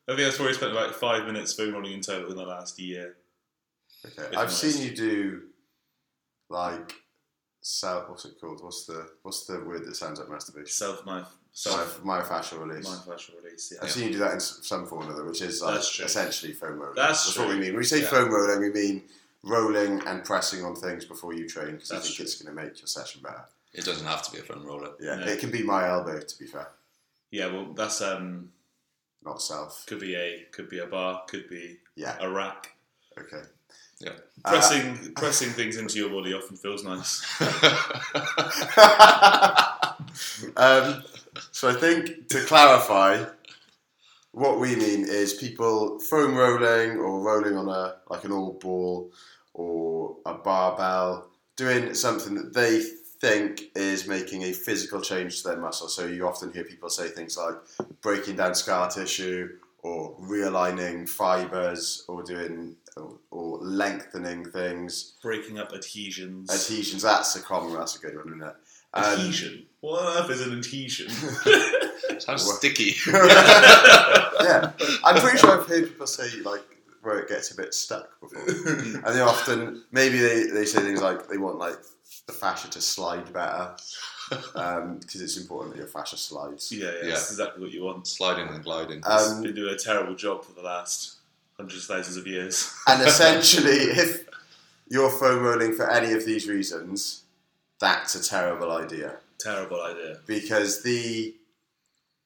I 0.08 0.16
think 0.16 0.26
I've 0.28 0.34
probably 0.36 0.54
spent 0.54 0.72
about 0.72 0.94
five 0.96 1.26
minutes 1.26 1.54
foam 1.54 1.72
rolling 1.74 1.92
in 1.92 2.00
total 2.00 2.30
in 2.30 2.36
the 2.36 2.44
last 2.44 2.78
year. 2.80 3.16
Okay, 4.04 4.26
I've 4.36 4.48
nice. 4.48 4.56
seen 4.56 4.82
you 4.84 4.94
do 4.96 5.42
like 6.50 6.92
self. 7.60 8.08
What's 8.08 8.24
it 8.24 8.40
called? 8.40 8.62
What's 8.64 8.84
the 8.86 9.08
what's 9.22 9.46
the 9.46 9.60
word 9.60 9.84
that 9.86 9.94
sounds 9.94 10.19
like 10.19 10.28
masturbation? 10.28 10.66
Self 10.69 11.06
my 11.06 11.22
self 11.52 12.02
My 12.04 12.20
myofascial 12.20 12.66
release. 12.66 12.84
My 12.84 12.96
myofascial 13.14 13.42
release. 13.42 13.72
Yeah. 13.72 13.78
I've 13.82 13.90
seen 13.92 14.06
you 14.08 14.12
do 14.14 14.19
that 14.19 14.32
in 14.34 14.40
some 14.40 14.86
form 14.86 15.02
or 15.02 15.06
another, 15.06 15.24
which 15.24 15.40
is 15.42 15.62
like 15.62 15.78
essentially 15.78 16.52
foam 16.52 16.78
rolling. 16.80 16.96
That's 16.96 17.26
what 17.38 17.46
true. 17.46 17.54
we 17.54 17.60
mean. 17.60 17.70
When 17.70 17.78
we 17.78 17.84
say 17.84 18.00
Yeah. 18.00 18.08
foam 18.08 18.30
rolling, 18.32 18.60
we 18.60 18.70
mean 18.72 19.02
rolling 19.44 20.00
and 20.06 20.24
pressing 20.24 20.64
on 20.64 20.74
things 20.74 21.04
before 21.04 21.32
you 21.34 21.48
train 21.48 21.72
because 21.72 21.92
I 21.92 21.98
think 22.00 22.14
true. 22.16 22.24
it's 22.24 22.40
going 22.42 22.54
to 22.56 22.60
make 22.62 22.78
your 22.80 22.86
session 22.88 23.22
better. 23.22 23.44
It 23.74 23.84
doesn't 23.84 24.06
have 24.06 24.22
to 24.22 24.30
be 24.32 24.38
a 24.38 24.42
foam 24.42 24.64
roller. 24.64 24.92
Yeah, 25.00 25.16
No. 25.16 25.26
it 25.26 25.38
can 25.40 25.50
be 25.50 25.62
my 25.62 25.88
elbow 25.88 26.20
to 26.20 26.38
be 26.38 26.46
fair, 26.46 26.69
Yeah, 27.30 27.46
well, 27.46 27.72
that's 27.74 28.00
um 28.02 28.52
not 29.24 29.40
self. 29.40 29.86
could 29.86 30.00
be 30.00 30.14
a 30.14 30.46
could 30.52 30.69
be 30.69 30.78
a 30.80 30.86
bar, 30.86 31.22
could 31.28 31.48
be 31.48 31.78
Yeah, 31.94 32.16
a 32.20 32.28
rack. 32.30 32.76
okay. 33.19 33.42
Yeah. 34.00 34.12
Uh, 34.44 34.50
Pressing 34.50 35.12
pressing 35.16 35.50
things 35.50 35.76
into 35.76 35.96
your 35.98 36.10
body 36.10 36.34
often 36.34 36.56
feels 36.56 36.82
nice. 36.84 37.22
um, 40.56 41.02
so 41.52 41.69
I 41.69 41.74
think 41.74 42.28
to 42.28 42.44
clarify, 42.44 43.24
what 44.32 44.58
we 44.58 44.74
mean 44.76 45.05
is 45.08 45.34
people 45.34 45.98
foam 46.00 46.34
rolling 46.34 46.98
or 46.98 47.20
rolling 47.20 47.56
on 47.56 47.69
a 47.69 47.96
like 48.10 48.24
an 48.24 48.32
old 48.32 48.60
ball 48.60 49.12
or 49.55 50.17
a 50.26 50.34
barbell, 50.34 51.29
doing 51.56 51.94
something 51.94 52.34
that 52.34 52.52
they 52.55 52.82
think 53.22 53.70
is 53.76 54.08
making 54.08 54.43
a 54.43 54.52
physical 54.52 55.00
change 55.00 55.43
to 55.43 55.48
their 55.48 55.56
muscle. 55.56 55.88
So 55.88 56.06
you 56.06 56.26
often 56.26 56.52
hear 56.52 56.64
people 56.64 56.91
say 56.91 57.08
things 57.08 57.38
like 57.38 57.55
breaking 58.00 58.36
down 58.36 58.56
scar 58.56 58.91
tissue 58.91 59.48
or 59.84 60.17
realigning 60.20 61.08
fibers 61.08 62.05
or 62.08 62.24
doing 62.24 62.74
or, 62.96 63.14
or 63.31 63.58
lengthening 63.58 64.44
things. 64.44 65.14
Breaking 65.22 65.60
up 65.60 65.72
adhesions. 65.72 66.50
Adhesions, 66.50 67.02
that's 67.02 67.36
a 67.36 67.41
common, 67.41 67.74
that's 67.74 67.96
a 67.96 68.00
good 68.00 68.17
one, 68.17 68.26
isn't 68.26 68.43
it? 68.43 68.56
Um, 68.93 69.05
Adhesion. 69.05 69.67
What 69.81 70.02
on 70.02 70.24
earth 70.24 70.31
is 70.31 70.44
an 70.44 70.58
adhesion? 70.58 71.08
Sounds 72.19 72.43
sticky. 72.43 72.94
yeah, 73.06 74.72
I'm 75.05 75.20
pretty 75.20 75.38
sure 75.38 75.60
I've 75.60 75.67
heard 75.67 75.88
people 75.88 76.08
say 76.08 76.41
like 76.41 76.71
where 77.02 77.18
it 77.18 77.28
gets 77.28 77.50
a 77.50 77.56
bit 77.56 77.74
stuck 77.74 78.08
before, 78.20 78.42
and 78.48 79.04
they 79.04 79.20
often 79.20 79.82
maybe 79.92 80.18
they, 80.18 80.44
they 80.44 80.64
say 80.64 80.80
things 80.80 81.02
like 81.02 81.28
they 81.28 81.36
want 81.38 81.58
like 81.58 81.76
the 82.26 82.32
fascia 82.32 82.70
to 82.70 82.80
slide 82.80 83.32
better 83.32 83.74
because 84.30 85.20
it's 85.20 85.36
important 85.36 85.72
that 85.74 85.78
your 85.78 85.88
fascia 85.88 86.16
slides. 86.16 86.70
yeah, 86.72 86.84
yeah, 86.86 86.92
Yeah. 87.02 87.08
that's 87.10 87.30
exactly 87.32 87.62
what 87.62 87.72
you 87.72 87.82
want. 87.84 88.06
Sliding 88.06 88.48
and 88.48 88.62
gliding. 88.62 88.98
It's 88.98 89.30
Um, 89.32 89.42
been 89.42 89.54
doing 89.54 89.74
a 89.74 89.78
terrible 89.78 90.14
job 90.14 90.44
for 90.44 90.52
the 90.52 90.62
last 90.62 91.16
hundreds 91.56 91.88
of 91.88 91.96
thousands 91.96 92.16
of 92.16 92.26
years. 92.26 92.72
and 92.86 93.02
essentially, 93.02 93.72
if 94.02 94.24
you're 94.88 95.10
foam 95.10 95.42
rolling 95.42 95.74
for 95.74 95.90
any 95.90 96.12
of 96.12 96.24
these 96.24 96.46
reasons, 96.48 97.22
that's 97.80 98.14
a 98.14 98.22
terrible 98.22 98.70
idea 98.72 99.16
terrible 99.38 99.82
idea. 99.82 100.18
because 100.26 100.82
the 100.84 101.34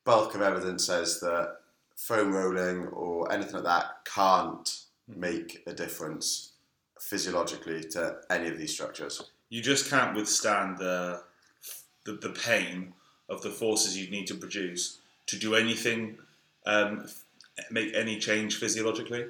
bulk 0.04 0.34
of 0.34 0.42
evidence 0.42 0.84
says 0.84 1.18
that 1.20 1.56
foam 1.96 2.32
rolling 2.32 2.86
or 2.88 3.32
anything 3.32 3.54
like 3.54 3.64
that 3.64 4.04
can't 4.04 4.84
make 5.08 5.62
a 5.66 5.72
difference 5.72 6.52
physiologically 7.00 7.82
to 7.82 8.16
any 8.30 8.48
of 8.48 8.58
these 8.58 8.72
structures. 8.72 9.30
You 9.48 9.62
just 9.62 9.90
can't 9.90 10.14
withstand 10.14 10.78
the, 10.78 11.22
the 12.04 12.12
the 12.12 12.30
pain 12.30 12.92
of 13.28 13.42
the 13.42 13.50
forces 13.50 13.96
you 13.96 14.10
need 14.10 14.26
to 14.28 14.34
produce 14.34 14.98
to 15.26 15.38
do 15.38 15.54
anything, 15.54 16.18
um, 16.66 17.08
make 17.70 17.94
any 17.94 18.18
change 18.18 18.58
physiologically. 18.58 19.26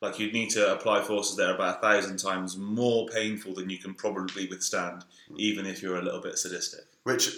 Like 0.00 0.18
you'd 0.18 0.32
need 0.32 0.50
to 0.50 0.72
apply 0.72 1.02
forces 1.02 1.36
that 1.36 1.48
are 1.48 1.54
about 1.54 1.78
a 1.78 1.80
thousand 1.80 2.18
times 2.18 2.56
more 2.56 3.08
painful 3.08 3.54
than 3.54 3.70
you 3.70 3.78
can 3.78 3.94
probably 3.94 4.46
withstand, 4.46 5.04
even 5.36 5.66
if 5.66 5.82
you're 5.82 5.98
a 5.98 6.02
little 6.02 6.20
bit 6.20 6.36
sadistic. 6.38 6.84
Which 7.04 7.30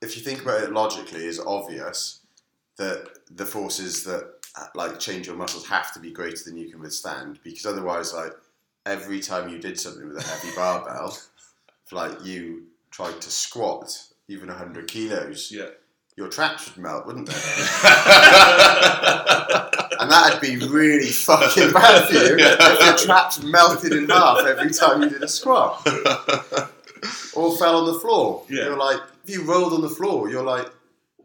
if 0.00 0.16
you 0.16 0.22
think 0.22 0.42
about 0.42 0.62
it 0.62 0.72
logically, 0.72 1.24
is 1.24 1.40
obvious 1.40 2.20
that 2.76 3.08
the 3.30 3.44
forces 3.46 4.04
that 4.04 4.30
uh, 4.58 4.66
like 4.74 4.98
change 4.98 5.26
your 5.26 5.36
muscles 5.36 5.66
have 5.66 5.92
to 5.94 6.00
be 6.00 6.10
greater 6.10 6.42
than 6.44 6.56
you 6.56 6.68
can 6.70 6.80
withstand 6.80 7.38
because 7.42 7.66
otherwise, 7.66 8.12
like 8.14 8.32
every 8.86 9.20
time 9.20 9.48
you 9.48 9.58
did 9.58 9.78
something 9.78 10.06
with 10.08 10.18
a 10.18 10.22
heavy 10.28 10.50
barbell, 10.56 11.16
like 11.92 12.24
you 12.24 12.64
tried 12.90 13.20
to 13.20 13.30
squat 13.30 13.96
even 14.28 14.48
100 14.48 14.86
kilos, 14.88 15.50
Yeah. 15.52 15.66
your 16.16 16.28
traps 16.28 16.66
would 16.74 16.82
melt, 16.82 17.06
wouldn't 17.06 17.26
they? 17.26 17.32
and 20.00 20.10
that'd 20.10 20.40
be 20.40 20.56
really 20.66 21.08
fucking 21.10 21.72
bad 21.72 22.08
for 22.08 22.14
you 22.14 22.36
if 22.38 22.80
your 22.86 22.96
traps 22.96 23.42
melted 23.42 23.92
in 23.92 24.08
half 24.08 24.38
every 24.46 24.70
time 24.70 25.02
you 25.02 25.08
did 25.10 25.22
a 25.22 25.28
squat 25.28 25.82
or 27.34 27.56
fell 27.56 27.76
on 27.80 27.86
the 27.92 27.98
floor. 28.00 28.44
Yeah. 28.48 28.64
You're 28.64 28.76
like, 28.78 29.00
if 29.24 29.30
you 29.30 29.42
rolled 29.44 29.72
on 29.72 29.82
the 29.82 29.88
floor, 29.88 30.28
you're 30.30 30.42
like 30.44 30.66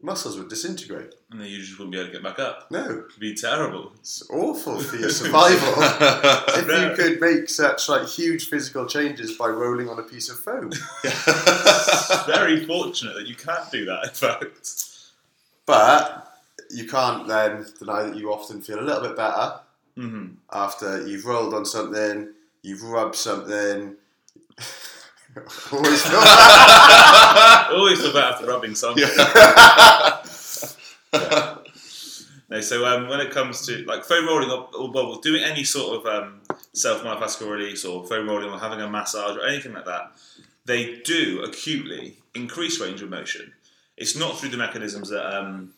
muscles 0.01 0.37
would 0.37 0.49
disintegrate. 0.49 1.13
And 1.31 1.39
then 1.41 1.47
you 1.49 1.59
just 1.59 1.77
wouldn't 1.77 1.91
be 1.91 1.99
able 1.99 2.07
to 2.07 2.13
get 2.13 2.23
back 2.23 2.39
up. 2.39 2.69
No, 2.71 2.83
It'd 3.07 3.19
be 3.19 3.33
terrible. 3.35 3.91
it's 3.99 4.23
awful 4.29 4.79
for 4.79 4.95
your 4.95 5.09
survival. 5.09 5.73
if 6.59 6.67
No. 6.67 6.89
you 6.89 6.95
could 6.95 7.21
make 7.21 7.49
such 7.49 7.87
like 7.89 8.07
huge 8.07 8.49
physical 8.49 8.85
changes 8.85 9.37
by 9.37 9.47
rolling 9.47 9.89
on 9.89 9.99
a 9.99 10.03
piece 10.03 10.29
of 10.29 10.39
foam. 10.39 10.71
Very 12.27 12.65
fortunate 12.65 13.15
that 13.15 13.27
you 13.27 13.35
can't 13.35 13.69
do 13.71 13.85
that, 13.85 14.03
in 14.05 14.09
fact. 14.11 14.75
But 15.65 16.25
you 16.71 16.87
can't 16.87 17.27
then 17.27 17.65
deny 17.77 18.03
that 18.03 18.15
you 18.15 18.31
often 18.31 18.61
feel 18.61 18.79
a 18.79 18.81
little 18.81 19.01
bit 19.01 19.15
better 19.15 19.59
hmm 19.95 20.27
after 20.53 21.05
you've 21.07 21.25
rolled 21.25 21.53
on 21.53 21.65
something, 21.65 22.29
you've 22.63 22.83
rubbed 22.83 23.15
something. 23.15 23.95
Always 25.71 26.05
Always 27.71 28.15
after 28.15 28.45
rubbing 28.45 28.75
something. 28.75 29.03
No, 32.49 32.61
so 32.61 32.83
um, 32.85 33.07
when 33.07 33.19
it 33.19 33.29
comes 33.29 33.65
to 33.67 33.83
like 33.85 34.03
foam 34.03 34.25
rolling 34.25 34.49
or, 34.49 35.21
doing 35.21 35.43
any 35.43 35.63
sort 35.63 35.99
of 35.99 36.05
um, 36.07 36.41
self 36.73 37.03
myofascial 37.03 37.49
release 37.49 37.85
or 37.85 38.05
foam 38.07 38.27
rolling 38.27 38.49
or 38.49 38.57
having 38.57 38.81
a 38.81 38.89
massage 38.89 39.37
or 39.37 39.45
anything 39.45 39.73
like 39.73 39.85
that, 39.85 40.11
they 40.65 40.95
do 41.05 41.43
acutely 41.43 42.17
increase 42.33 42.79
range 42.79 43.03
of 43.03 43.09
motion. 43.09 43.53
It's 43.97 44.15
not 44.15 44.39
through 44.39 44.49
the 44.49 44.57
mechanisms 44.57 45.09
that 45.09 45.25
um, 45.31 45.73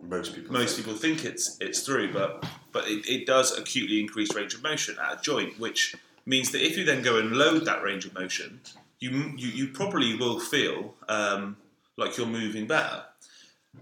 most 0.00 0.34
people. 0.34 0.52
most 0.52 0.76
think. 0.76 0.86
people 0.86 1.00
think 1.00 1.24
it's 1.24 1.58
it's 1.60 1.80
through, 1.80 2.12
but 2.12 2.44
but 2.70 2.86
it, 2.86 3.08
it 3.08 3.26
does 3.26 3.58
acutely 3.58 4.00
increase 4.00 4.32
range 4.34 4.54
of 4.54 4.62
motion 4.62 4.96
at 5.04 5.18
a 5.18 5.22
joint, 5.22 5.58
which 5.58 5.96
means 6.26 6.50
that 6.52 6.64
if 6.64 6.76
you 6.76 6.84
then 6.84 7.02
go 7.02 7.18
and 7.18 7.32
load 7.32 7.64
that 7.64 7.82
range 7.82 8.04
of 8.04 8.14
motion, 8.14 8.60
you 9.00 9.10
you, 9.36 9.48
you 9.48 9.68
probably 9.68 10.16
will 10.16 10.38
feel 10.38 10.94
um, 11.08 11.56
like 11.96 12.16
you're 12.16 12.26
moving 12.26 12.66
better, 12.66 13.02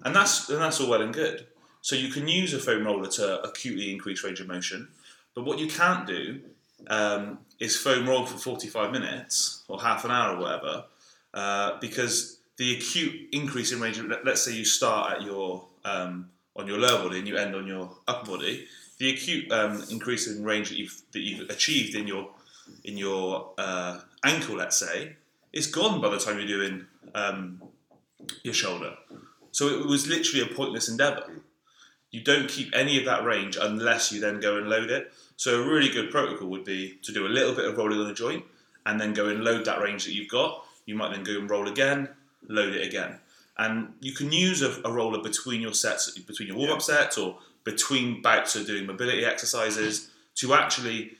and 0.04 0.14
that's 0.14 0.48
and 0.48 0.60
that's 0.60 0.80
all 0.80 0.90
well 0.90 1.02
and 1.02 1.14
good. 1.14 1.46
So 1.82 1.96
you 1.96 2.10
can 2.12 2.28
use 2.28 2.52
a 2.52 2.58
foam 2.58 2.84
roller 2.84 3.08
to 3.12 3.42
acutely 3.42 3.90
increase 3.90 4.22
range 4.22 4.40
of 4.40 4.48
motion, 4.48 4.88
but 5.34 5.44
what 5.44 5.58
you 5.58 5.66
can't 5.66 6.06
do 6.06 6.40
um, 6.88 7.38
is 7.58 7.76
foam 7.76 8.08
roll 8.08 8.26
for 8.26 8.36
45 8.38 8.92
minutes 8.92 9.64
or 9.68 9.80
half 9.80 10.04
an 10.04 10.10
hour 10.10 10.36
or 10.36 10.40
whatever, 10.40 10.84
uh, 11.32 11.78
because 11.80 12.38
the 12.56 12.76
acute 12.76 13.28
increase 13.32 13.72
in 13.72 13.80
range 13.80 13.98
of 13.98 14.06
let- 14.06 14.24
let's 14.24 14.42
say 14.42 14.52
you 14.52 14.64
start 14.64 15.12
at 15.16 15.22
your 15.22 15.64
um, 15.84 16.30
on 16.56 16.66
your 16.66 16.78
lower 16.78 17.02
body 17.02 17.18
and 17.18 17.28
you 17.28 17.36
end 17.36 17.54
on 17.54 17.66
your 17.66 17.96
upper 18.06 18.32
body, 18.32 18.66
the 19.00 19.10
acute 19.10 19.50
um, 19.50 19.82
increase 19.90 20.28
in 20.28 20.44
range 20.44 20.68
that 20.68 20.78
you've 20.78 21.02
that 21.12 21.20
you've 21.20 21.48
achieved 21.48 21.96
in 21.96 22.06
your 22.06 22.28
in 22.84 22.96
your 22.96 23.50
uh, 23.58 23.98
ankle, 24.22 24.56
let's 24.56 24.76
say, 24.76 25.16
is 25.52 25.66
gone 25.66 26.00
by 26.00 26.10
the 26.10 26.18
time 26.18 26.38
you're 26.38 26.46
doing 26.46 26.86
um, 27.14 27.60
your 28.44 28.54
shoulder. 28.54 28.94
So 29.52 29.68
it 29.68 29.86
was 29.86 30.06
literally 30.06 30.42
a 30.48 30.54
pointless 30.54 30.88
endeavour. 30.88 31.42
You 32.10 32.22
don't 32.22 32.48
keep 32.48 32.74
any 32.76 32.98
of 32.98 33.06
that 33.06 33.24
range 33.24 33.56
unless 33.60 34.12
you 34.12 34.20
then 34.20 34.38
go 34.38 34.58
and 34.58 34.68
load 34.68 34.90
it. 34.90 35.12
So 35.36 35.62
a 35.62 35.66
really 35.66 35.88
good 35.88 36.10
protocol 36.10 36.48
would 36.48 36.64
be 36.64 36.98
to 37.02 37.12
do 37.12 37.26
a 37.26 37.28
little 37.28 37.54
bit 37.54 37.64
of 37.64 37.78
rolling 37.78 37.98
on 37.98 38.06
the 38.06 38.14
joint 38.14 38.44
and 38.84 39.00
then 39.00 39.14
go 39.14 39.26
and 39.28 39.42
load 39.42 39.64
that 39.64 39.80
range 39.80 40.04
that 40.04 40.12
you've 40.12 40.28
got. 40.28 40.64
You 40.84 40.94
might 40.94 41.12
then 41.12 41.24
go 41.24 41.38
and 41.38 41.48
roll 41.48 41.68
again, 41.68 42.10
load 42.46 42.74
it 42.74 42.86
again. 42.86 43.18
And 43.56 43.94
you 44.00 44.12
can 44.12 44.30
use 44.30 44.60
a, 44.62 44.80
a 44.84 44.92
roller 44.92 45.22
between 45.22 45.60
your 45.62 45.72
sets, 45.72 46.16
between 46.18 46.48
your 46.48 46.58
warm 46.58 46.72
up 46.72 46.82
sets 46.82 47.16
or 47.16 47.38
between 47.64 48.22
bouts 48.22 48.56
of 48.56 48.66
doing 48.66 48.86
mobility 48.86 49.24
exercises 49.24 50.10
to 50.36 50.54
actually 50.54 51.12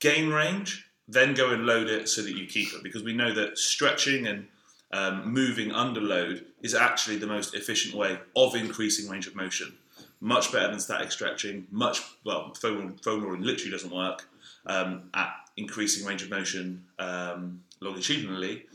gain 0.00 0.30
range, 0.30 0.86
then 1.08 1.34
go 1.34 1.50
and 1.50 1.66
load 1.66 1.88
it 1.88 2.08
so 2.08 2.22
that 2.22 2.36
you 2.36 2.46
keep 2.46 2.72
it. 2.72 2.82
Because 2.82 3.02
we 3.02 3.12
know 3.12 3.32
that 3.34 3.58
stretching 3.58 4.26
and 4.26 4.46
um, 4.92 5.32
moving 5.32 5.72
under 5.72 6.00
load 6.00 6.44
is 6.62 6.74
actually 6.74 7.16
the 7.16 7.26
most 7.26 7.54
efficient 7.54 7.94
way 7.94 8.18
of 8.36 8.54
increasing 8.54 9.08
range 9.08 9.26
of 9.26 9.34
motion. 9.34 9.72
Much 10.20 10.52
better 10.52 10.68
than 10.68 10.80
static 10.80 11.10
stretching. 11.12 11.66
Much 11.70 12.02
well, 12.24 12.52
foam, 12.54 12.96
foam 13.02 13.24
rolling 13.24 13.42
literally 13.42 13.70
doesn't 13.70 13.94
work 13.94 14.28
um, 14.66 15.10
at 15.14 15.32
increasing 15.56 16.06
range 16.06 16.22
of 16.22 16.30
motion 16.30 16.84
um, 16.98 17.62
longitudinally. 17.80 18.66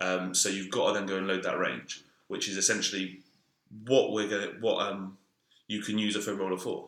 Um, 0.00 0.34
so 0.34 0.48
you've 0.48 0.70
got 0.70 0.88
to 0.88 0.98
then 0.98 1.06
go 1.06 1.16
and 1.16 1.26
load 1.26 1.42
that 1.42 1.58
range, 1.58 2.02
which 2.28 2.48
is 2.48 2.56
essentially 2.56 3.20
what 3.86 4.12
we're 4.12 4.28
going 4.28 4.60
what 4.60 4.86
um, 4.86 5.16
you 5.68 5.80
can 5.80 5.98
use 5.98 6.16
a 6.16 6.20
foam 6.20 6.38
roller 6.38 6.58
for. 6.58 6.86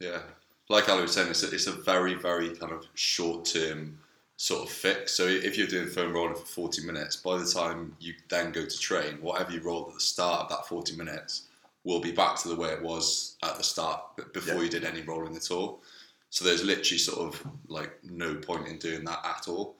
Yeah, 0.00 0.20
like 0.68 0.88
Ali 0.88 1.02
was 1.02 1.12
saying, 1.12 1.28
it's 1.30 1.42
a, 1.42 1.50
it's 1.54 1.66
a 1.66 1.72
very, 1.72 2.14
very 2.14 2.50
kind 2.56 2.72
of 2.72 2.86
short 2.94 3.44
term 3.44 3.98
sort 4.36 4.64
of 4.64 4.70
fix. 4.70 5.12
So 5.16 5.26
if 5.26 5.56
you're 5.56 5.66
doing 5.66 5.86
foam 5.88 6.12
rolling 6.12 6.34
for 6.34 6.44
40 6.46 6.84
minutes, 6.84 7.16
by 7.16 7.38
the 7.38 7.46
time 7.46 7.96
you 8.00 8.14
then 8.28 8.50
go 8.52 8.64
to 8.66 8.78
train, 8.78 9.18
whatever 9.20 9.52
you 9.52 9.60
rolled 9.60 9.88
at 9.88 9.94
the 9.94 10.00
start 10.00 10.42
of 10.42 10.48
that 10.50 10.66
40 10.66 10.96
minutes 10.96 11.42
will 11.84 12.00
be 12.00 12.12
back 12.12 12.36
to 12.40 12.48
the 12.48 12.56
way 12.56 12.70
it 12.70 12.82
was 12.82 13.36
at 13.42 13.56
the 13.56 13.62
start 13.62 14.00
before 14.32 14.54
Yeah. 14.56 14.62
you 14.62 14.68
did 14.68 14.84
any 14.84 15.02
rolling 15.02 15.36
at 15.36 15.50
all. 15.50 15.82
So 16.30 16.44
there's 16.44 16.64
literally 16.64 16.98
sort 16.98 17.18
of 17.34 17.46
like 17.68 17.92
no 18.02 18.34
point 18.34 18.66
in 18.66 18.78
doing 18.78 19.04
that 19.04 19.20
at 19.24 19.46
all. 19.48 19.76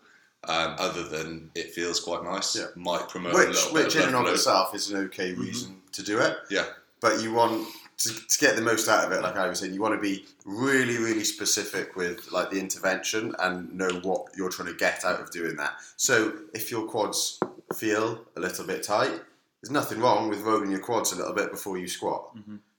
Um, 0.47 0.77
other 0.79 1.03
than 1.09 1.51
it 1.55 1.73
feels 1.73 1.99
quite 2.01 2.23
nice, 2.23 2.55
Yeah. 2.55 2.67
might 2.77 3.09
promote 3.09 3.33
a 3.35 3.37
Which, 3.39 3.49
little 3.49 3.73
which 3.73 3.95
bit 3.95 4.03
in 4.03 4.15
and 4.15 4.27
of 4.29 4.33
itself 4.35 4.75
is 4.75 4.91
an 4.91 4.99
okay 5.07 5.33
reason 5.33 5.81
to 5.93 6.03
do 6.03 6.21
it. 6.21 6.37
Yeah, 6.51 6.67
But 7.01 7.23
you 7.23 7.33
want 7.33 7.67
to, 7.99 8.27
to 8.27 8.39
get 8.39 8.57
the 8.57 8.63
most 8.63 8.89
out 8.89 9.05
of 9.05 9.13
it, 9.13 9.23
like 9.23 9.37
I 9.37 9.49
was 9.49 9.61
saying, 9.61 9.75
you 9.75 9.81
want 9.81 9.95
to 9.95 10.01
be 10.01 10.25
really, 10.45 10.99
really 10.99 11.25
specific 11.25 11.97
with 11.97 12.31
like 12.33 12.51
the 12.51 12.59
intervention 12.59 13.35
and 13.39 13.73
know 13.73 13.91
what 14.03 14.27
you're 14.37 14.51
trying 14.51 14.69
to 14.69 14.75
get 14.75 15.05
out 15.05 15.21
of 15.21 15.31
doing 15.31 15.57
that. 15.57 15.75
So 15.97 16.33
if 16.53 16.71
your 16.71 16.87
quads 16.87 17.39
feel 17.75 18.25
a 18.37 18.41
little 18.41 18.67
bit 18.67 18.83
tight, 18.83 19.21
there's 19.63 19.71
nothing 19.71 20.01
wrong 20.01 20.29
with 20.29 20.41
rolling 20.43 20.71
your 20.71 20.81
quads 20.81 21.13
a 21.13 21.17
little 21.17 21.33
bit 21.33 21.51
before 21.51 21.79
you 21.79 21.89
squat. 21.89 22.37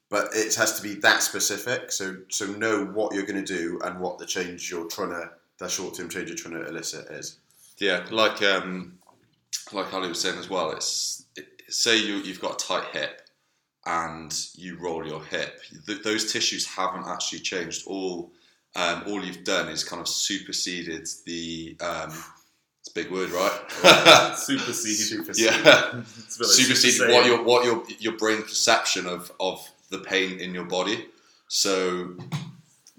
But 0.10 0.30
it 0.34 0.54
has 0.56 0.78
to 0.78 0.84
be 0.84 0.94
that 0.96 1.24
specific. 1.24 1.92
So 1.92 2.18
so 2.30 2.46
know 2.46 2.86
what 2.86 3.14
you're 3.14 3.26
going 3.26 3.44
to 3.44 3.54
do 3.58 3.80
and 3.84 4.00
what 4.00 4.20
the 4.20 4.26
change 4.26 4.70
you're 4.70 4.88
trying 4.88 5.10
to, 5.10 5.32
that 5.60 5.72
short 5.72 5.96
term 5.96 6.10
change 6.10 6.30
you're 6.30 6.38
trying 6.38 6.54
to 6.54 6.68
elicit 6.68 7.10
is. 7.10 7.40
Yeah, 7.80 8.06
like 8.12 8.42
um, 8.44 9.00
like 9.74 9.92
Ali 9.94 10.10
was 10.10 10.20
saying 10.20 10.38
as 10.38 10.50
well. 10.50 10.72
It's 10.72 11.26
it, 11.36 11.64
say 11.70 11.98
you 11.98 12.18
you've 12.18 12.40
got 12.40 12.62
a 12.62 12.68
tight 12.68 12.86
hip 12.94 13.25
and 13.86 14.48
you 14.56 14.77
roll 14.77 15.06
your 15.06 15.24
hip. 15.24 15.60
Th- 15.86 16.01
those 16.04 16.32
tissues 16.32 16.65
haven't 16.65 17.08
actually 17.08 17.39
changed. 17.39 17.86
All 17.88 18.32
um, 18.75 19.04
all 19.08 19.24
you've 19.24 19.44
done 19.44 19.70
is 19.70 19.84
kind 19.84 20.01
of 20.01 20.08
superseded 20.08 21.08
the. 21.25 21.77
Um, 21.80 22.10
it's 22.82 22.89
a 22.89 22.94
big 22.94 23.10
word, 23.10 23.32
right? 23.32 24.36
Supersede. 24.38 24.96
Supersede. 24.96 25.46
yeah, 25.63 26.04
superseded 26.27 27.10
what 27.10 27.25
your 27.25 27.44
what 27.44 27.65
your 27.65 27.84
your 28.00 28.18
brain 28.18 28.42
perception 28.44 29.08
of 29.08 29.32
of 29.39 29.68
the 29.89 30.00
pain 30.00 30.39
in 30.39 30.54
your 30.54 30.65
body. 30.65 31.06
So 31.48 32.15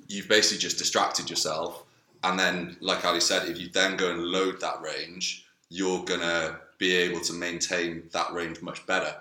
you've 0.08 0.28
basically 0.28 0.58
just 0.58 0.78
distracted 0.78 1.28
yourself, 1.28 1.84
and 2.24 2.38
then, 2.38 2.76
like 2.80 3.04
Ali 3.04 3.20
said, 3.20 3.48
if 3.48 3.58
you 3.58 3.68
then 3.68 3.96
go 3.96 4.10
and 4.10 4.24
load 4.24 4.60
that 4.60 4.80
range, 4.80 5.46
you're 5.68 6.04
gonna 6.04 6.58
be 6.78 6.94
able 6.96 7.20
to 7.20 7.32
maintain 7.32 8.04
that 8.12 8.32
range 8.32 8.62
much 8.62 8.86
better. 8.86 9.14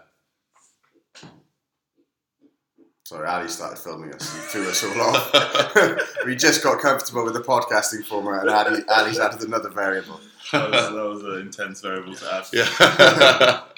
Sorry, 3.06 3.28
Ali 3.28 3.48
started 3.48 3.78
filming 3.78 4.12
us 4.16 4.34
and 4.34 4.44
threw 4.46 4.68
us 4.68 4.84
all 4.84 5.00
off. 5.00 6.16
we 6.26 6.36
just 6.36 6.64
got 6.64 6.82
comfortable 6.82 7.24
with 7.24 7.36
the 7.36 7.40
podcasting 7.40 8.04
format, 8.04 8.42
and 8.42 8.50
Ali, 8.50 8.82
Ali's 8.90 9.20
added 9.20 9.48
another 9.48 9.70
variable. 9.70 10.20
That 10.52 10.72
was, 10.72 10.92
that 10.92 11.06
was 11.06 11.24
an 11.24 11.42
intense 11.42 11.82
variable 11.82 12.16
to 12.16 12.34
add. 12.34 12.46
Yeah. 12.52 13.62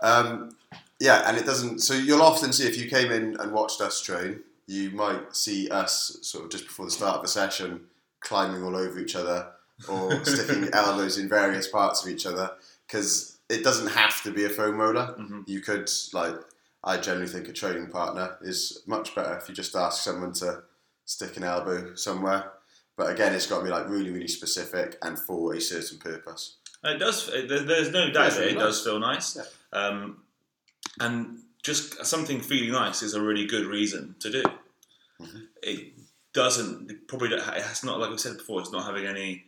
Um, 0.00 0.54
yeah, 1.00 1.24
and 1.28 1.36
it 1.36 1.44
doesn't. 1.44 1.80
So 1.80 1.92
you'll 1.92 2.22
often 2.22 2.52
see 2.52 2.68
if 2.68 2.78
you 2.78 2.88
came 2.88 3.10
in 3.10 3.36
and 3.40 3.50
watched 3.52 3.80
us 3.80 4.00
train, 4.00 4.40
you 4.68 4.90
might 4.92 5.34
see 5.34 5.68
us 5.70 6.18
sort 6.22 6.44
of 6.44 6.50
just 6.52 6.66
before 6.66 6.84
the 6.86 6.92
start 6.92 7.16
of 7.18 7.24
a 7.24 7.28
session 7.28 7.80
climbing 8.20 8.62
all 8.62 8.76
over 8.76 8.98
each 9.00 9.16
other 9.16 9.48
or 9.88 10.24
sticking 10.24 10.68
elbows 10.72 11.18
in 11.18 11.28
various 11.28 11.66
parts 11.66 12.04
of 12.04 12.10
each 12.12 12.26
other 12.26 12.52
because 12.86 13.38
it 13.48 13.64
doesn't 13.64 13.88
have 13.88 14.22
to 14.22 14.30
be 14.30 14.44
a 14.44 14.48
foam 14.48 14.76
roller. 14.76 15.16
Mhm. 15.18 15.42
You 15.48 15.60
could 15.60 15.90
like. 16.12 16.36
I 16.84 16.96
generally 16.98 17.28
think 17.28 17.48
a 17.48 17.52
training 17.52 17.88
partner 17.88 18.36
is 18.42 18.82
much 18.86 19.14
better 19.14 19.36
if 19.36 19.48
you 19.48 19.54
just 19.54 19.74
ask 19.74 20.02
someone 20.02 20.32
to 20.34 20.62
stick 21.04 21.36
an 21.36 21.44
elbow 21.44 21.94
somewhere. 21.94 22.52
But 22.96 23.10
again, 23.10 23.34
it's 23.34 23.46
got 23.46 23.58
to 23.58 23.64
be 23.64 23.70
like 23.70 23.88
really, 23.88 24.10
really 24.10 24.28
specific 24.28 24.96
and 25.02 25.18
for 25.18 25.54
a 25.54 25.60
certain 25.60 25.98
purpose. 25.98 26.56
It 26.84 26.98
does. 26.98 27.28
It, 27.28 27.48
there's 27.48 27.92
no 27.92 28.10
doubt 28.10 28.26
it's 28.26 28.36
that 28.36 28.40
really 28.40 28.52
it 28.52 28.58
nice. 28.58 28.64
does 28.64 28.84
feel 28.84 28.98
nice. 28.98 29.36
Yeah. 29.36 29.78
Um, 29.78 30.22
and 31.00 31.38
just 31.62 32.04
something 32.06 32.40
feeling 32.40 32.72
nice 32.72 33.02
is 33.02 33.14
a 33.14 33.20
really 33.20 33.46
good 33.46 33.66
reason 33.66 34.14
to 34.20 34.30
do. 34.30 34.42
Mm-hmm. 35.20 35.38
It 35.62 35.92
doesn't 36.32 36.90
it 36.90 37.08
probably 37.08 37.34
it 37.34 37.42
has 37.42 37.82
not 37.84 37.98
like 37.98 38.10
we 38.10 38.18
said 38.18 38.36
before. 38.36 38.60
It's 38.60 38.72
not 38.72 38.84
having 38.84 39.06
any 39.06 39.44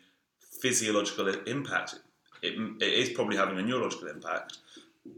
physiological 0.60 1.28
impact. 1.28 1.96
It, 2.42 2.54
it 2.80 2.92
is 2.92 3.10
probably 3.10 3.36
having 3.36 3.58
a 3.58 3.62
neurological 3.62 4.08
impact, 4.08 4.58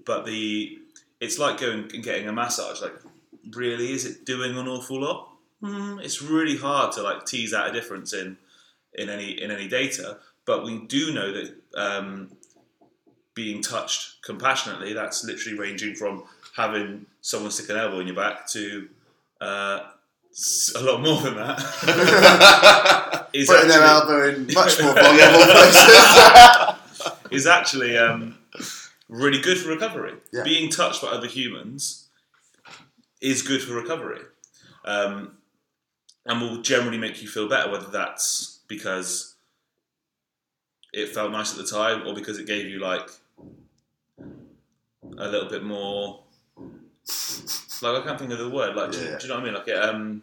but 0.05 0.27
the 0.27 0.79
it's 1.23 1.39
like 1.39 1.61
going 1.61 1.89
and 1.95 2.03
getting 2.03 2.27
a 2.27 2.33
massage. 2.33 2.83
Like, 2.83 2.97
really, 3.53 3.93
is 3.93 4.05
it 4.05 4.27
doing 4.27 4.59
an 4.59 4.67
awful 4.67 5.01
lot? 5.01 5.29
Mm, 5.63 6.03
it's 6.05 6.21
really 6.21 6.57
hard 6.57 6.91
to 6.93 7.03
like 7.03 7.25
tease 7.25 7.55
out 7.55 7.71
a 7.71 7.73
difference 7.73 8.13
in 8.13 8.37
in 8.95 9.09
any 9.09 9.31
in 9.41 9.53
any 9.53 9.69
data. 9.69 10.19
But 10.45 10.65
we 10.65 10.85
do 10.87 11.15
know 11.15 11.33
that 11.33 11.55
um, 11.77 12.33
being 13.35 13.63
touched 13.63 14.21
compassionately, 14.23 14.93
that's 14.95 15.25
literally 15.25 15.57
ranging 15.57 15.95
from 15.95 16.25
having 16.57 17.07
someone 17.21 17.53
stick 17.53 17.71
an 17.71 17.77
elbow 17.77 18.01
in 18.01 18.09
your 18.09 18.17
back 18.17 18.49
to 18.49 18.89
uh, 19.41 19.79
a 20.75 20.83
lot 20.83 21.01
more 21.01 21.21
than 21.21 21.37
that. 21.37 23.29
is 23.33 23.47
Putting 23.47 23.69
their 23.69 23.85
elbow 23.85 24.29
in 24.29 24.47
much 24.53 24.83
more 24.83 24.93
vulnerable 24.93 25.45
places. 25.53 27.15
is 27.31 27.47
actually 27.47 27.97
um, 27.97 28.37
really 29.13 29.41
good 29.41 29.59
for 29.59 29.69
recovery. 29.69 30.15
Yeah. 30.33 30.43
Being 30.43 30.71
touched 30.71 31.03
by 31.03 31.09
other 31.09 31.27
humans 31.27 32.09
is 33.21 33.43
good 33.43 33.63
for 33.63 33.75
recovery, 33.75 34.23
um, 34.85 35.37
and 36.27 36.41
will 36.41 36.63
generally 36.63 36.99
make 36.99 37.23
you 37.23 37.29
feel 37.29 37.49
better. 37.49 37.71
Whether 37.71 37.91
that's 37.91 38.61
because 38.67 39.35
it 40.93 41.11
felt 41.11 41.31
nice 41.31 41.53
at 41.53 41.59
the 41.59 41.71
time, 41.71 42.07
or 42.07 42.15
because 42.15 42.39
it 42.39 42.47
gave 42.47 42.67
you 42.67 42.81
like 42.81 43.09
a 44.19 45.29
little 45.29 45.49
bit 45.49 45.63
more. 45.63 46.21
Like 47.83 48.03
I 48.03 48.07
can't 48.07 48.19
think 48.19 48.33
of 48.33 48.39
the 48.39 48.49
word. 48.49 48.77
Like, 48.77 48.93
do, 48.93 48.99
do 48.99 49.05
you 49.05 49.29
know 49.29 49.35
what 49.35 49.41
I 49.41 49.45
mean? 49.45 49.55
Like, 49.55 49.69
it, 49.69 49.77
um, 49.77 50.23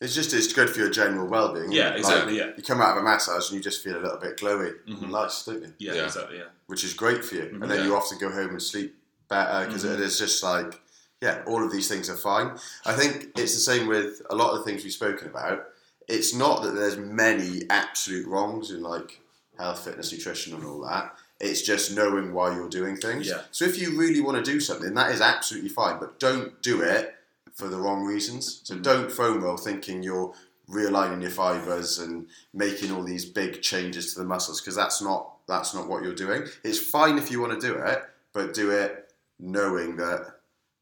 It's 0.00 0.14
just 0.14 0.32
it's 0.34 0.52
good 0.52 0.68
for 0.70 0.80
your 0.80 0.90
general 0.90 1.26
well-being. 1.28 1.70
Yeah, 1.70 1.90
exactly, 1.94 2.32
Like, 2.38 2.40
yeah. 2.48 2.52
You 2.56 2.62
come 2.62 2.80
out 2.80 2.96
of 2.96 3.02
a 3.02 3.06
massage 3.06 3.48
and 3.50 3.56
you 3.56 3.62
just 3.62 3.82
feel 3.82 3.96
a 3.96 4.02
little 4.02 4.18
bit 4.18 4.36
glowy, 4.36 4.74
Mhm. 4.88 5.02
and 5.02 5.12
nice, 5.12 5.44
don't 5.44 5.62
you? 5.62 5.72
yeah, 5.78 5.94
Yeah. 5.94 6.04
exactly, 6.06 6.38
yeah. 6.38 6.44
Which 6.66 6.82
is 6.82 6.94
great 6.94 7.24
for 7.24 7.36
you, 7.36 7.42
and 7.42 7.62
then 7.62 7.78
Yeah. 7.78 7.84
you 7.86 7.96
often 7.96 8.18
go 8.18 8.30
home 8.30 8.50
and 8.50 8.62
sleep 8.62 8.96
better 9.28 9.66
because 9.66 9.84
Mhm. 9.84 9.94
it 9.94 10.00
is 10.00 10.18
just 10.18 10.42
like, 10.42 10.80
yeah, 11.22 11.42
all 11.46 11.64
of 11.64 11.70
these 11.70 11.86
things 11.88 12.10
are 12.10 12.16
fine. 12.16 12.58
I 12.84 12.92
think 12.94 13.30
it's 13.36 13.54
the 13.54 13.60
same 13.60 13.86
with 13.86 14.20
a 14.28 14.34
lot 14.34 14.50
of 14.52 14.58
the 14.58 14.64
things 14.64 14.82
we've 14.82 14.92
spoken 14.92 15.28
about. 15.28 15.68
It's 16.08 16.34
not 16.34 16.62
that 16.64 16.74
there's 16.74 16.96
many 16.96 17.62
absolute 17.70 18.26
wrongs 18.26 18.70
in 18.70 18.82
like 18.82 19.20
health, 19.58 19.84
fitness, 19.84 20.10
nutrition, 20.12 20.54
and 20.54 20.64
all 20.64 20.80
that. 20.82 21.16
It's 21.40 21.62
just 21.62 21.92
knowing 21.92 22.32
why 22.34 22.54
you're 22.54 22.68
doing 22.68 22.96
things. 22.96 23.28
Yeah. 23.28 23.42
So 23.52 23.64
if 23.64 23.78
you 23.78 23.96
really 23.96 24.20
want 24.20 24.44
to 24.44 24.50
do 24.52 24.60
something, 24.60 24.92
that 24.94 25.12
is 25.12 25.20
absolutely 25.20 25.70
fine, 25.70 25.98
but 25.98 26.18
don't 26.18 26.60
do 26.62 26.82
it 26.82 27.14
for 27.54 27.68
the 27.68 27.78
wrong 27.78 28.04
reasons. 28.04 28.60
So 28.64 28.78
don't 28.78 29.10
foam 29.10 29.42
roll 29.42 29.56
thinking 29.56 30.02
you're 30.02 30.34
realigning 30.68 31.22
your 31.22 31.30
fibers 31.30 31.98
and 31.98 32.26
making 32.52 32.90
all 32.90 33.02
these 33.02 33.24
big 33.24 33.62
changes 33.62 34.14
to 34.14 34.20
the 34.20 34.26
muscles 34.26 34.60
because 34.60 34.74
that's 34.74 35.02
not 35.02 35.30
that's 35.46 35.74
not 35.74 35.88
what 35.88 36.02
you're 36.02 36.14
doing. 36.14 36.44
It's 36.62 36.78
fine 36.78 37.18
if 37.18 37.30
you 37.30 37.40
want 37.40 37.60
to 37.60 37.66
do 37.66 37.74
it, 37.74 38.02
but 38.32 38.54
do 38.54 38.70
it 38.70 39.12
knowing 39.38 39.96
that 39.96 40.36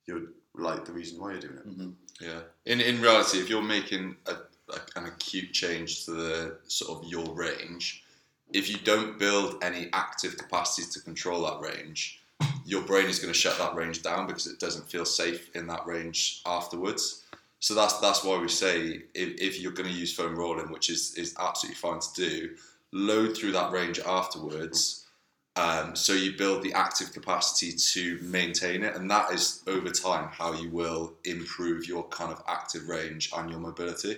you're 0.07 0.23
like 0.55 0.85
the 0.85 0.93
reason 0.93 1.21
why 1.21 1.33
you're 1.33 1.41
doing 1.41 1.57
it. 1.57 1.69
Mm-hmm. 1.69 1.91
Yeah. 2.21 2.41
In 2.67 2.81
in 2.81 3.01
reality, 3.01 3.39
if 3.39 3.51
you're 3.51 3.63
making 3.63 4.17
a, 4.27 4.33
a, 4.73 4.79
an 4.97 5.07
acute 5.07 5.53
change 5.53 6.05
to 6.07 6.13
the 6.13 6.59
sort 6.69 7.03
of 7.03 7.11
your 7.11 7.35
range, 7.35 8.05
if 8.53 8.71
you 8.71 8.79
don't 8.79 9.19
build 9.19 9.63
any 9.63 9.89
active 9.93 10.39
capacity 10.39 10.89
to 10.93 11.01
control 11.01 11.43
that 11.43 11.61
range, 11.61 12.22
your 12.65 12.83
brain 12.83 13.07
is 13.07 13.19
going 13.19 13.33
to 13.33 13.39
shut 13.39 13.59
that 13.59 13.75
range 13.75 14.03
down 14.03 14.27
because 14.27 14.47
it 14.47 14.59
doesn't 14.59 14.89
feel 14.89 15.05
safe 15.05 15.55
in 15.55 15.67
that 15.69 15.87
range 15.87 16.43
afterwards. 16.47 17.25
So 17.61 17.75
that's 17.75 17.99
that's 18.01 18.25
why 18.25 18.39
we 18.39 18.49
say 18.49 19.03
if, 19.15 19.41
if 19.41 19.61
you're 19.61 19.73
going 19.73 19.89
to 19.89 19.95
use 19.95 20.15
foam 20.15 20.37
rolling, 20.37 20.71
which 20.73 20.91
is 20.91 21.15
is 21.17 21.35
absolutely 21.39 21.77
fine 21.77 22.01
to 22.01 22.13
do, 22.15 22.57
load 22.93 23.37
through 23.37 23.53
that 23.53 23.73
range 23.73 24.01
afterwards. 24.01 25.07
Um, 25.55 25.95
so 25.95 26.15
you 26.15 26.37
build 26.37 26.63
the 26.63 26.73
active 26.73 27.13
capacity 27.13 27.77
to 27.93 28.19
maintain 28.23 28.83
it, 28.83 28.97
and 28.97 29.11
that 29.11 29.33
is 29.33 29.63
over 29.67 29.91
time 29.91 30.29
how 30.33 30.55
you 30.55 30.71
will 30.71 31.13
improve 31.25 31.87
your 31.87 32.05
kind 32.05 32.33
of 32.33 32.43
active 32.49 32.89
range 32.89 33.31
and 33.37 33.51
your 33.51 33.61
mobility. 33.61 34.17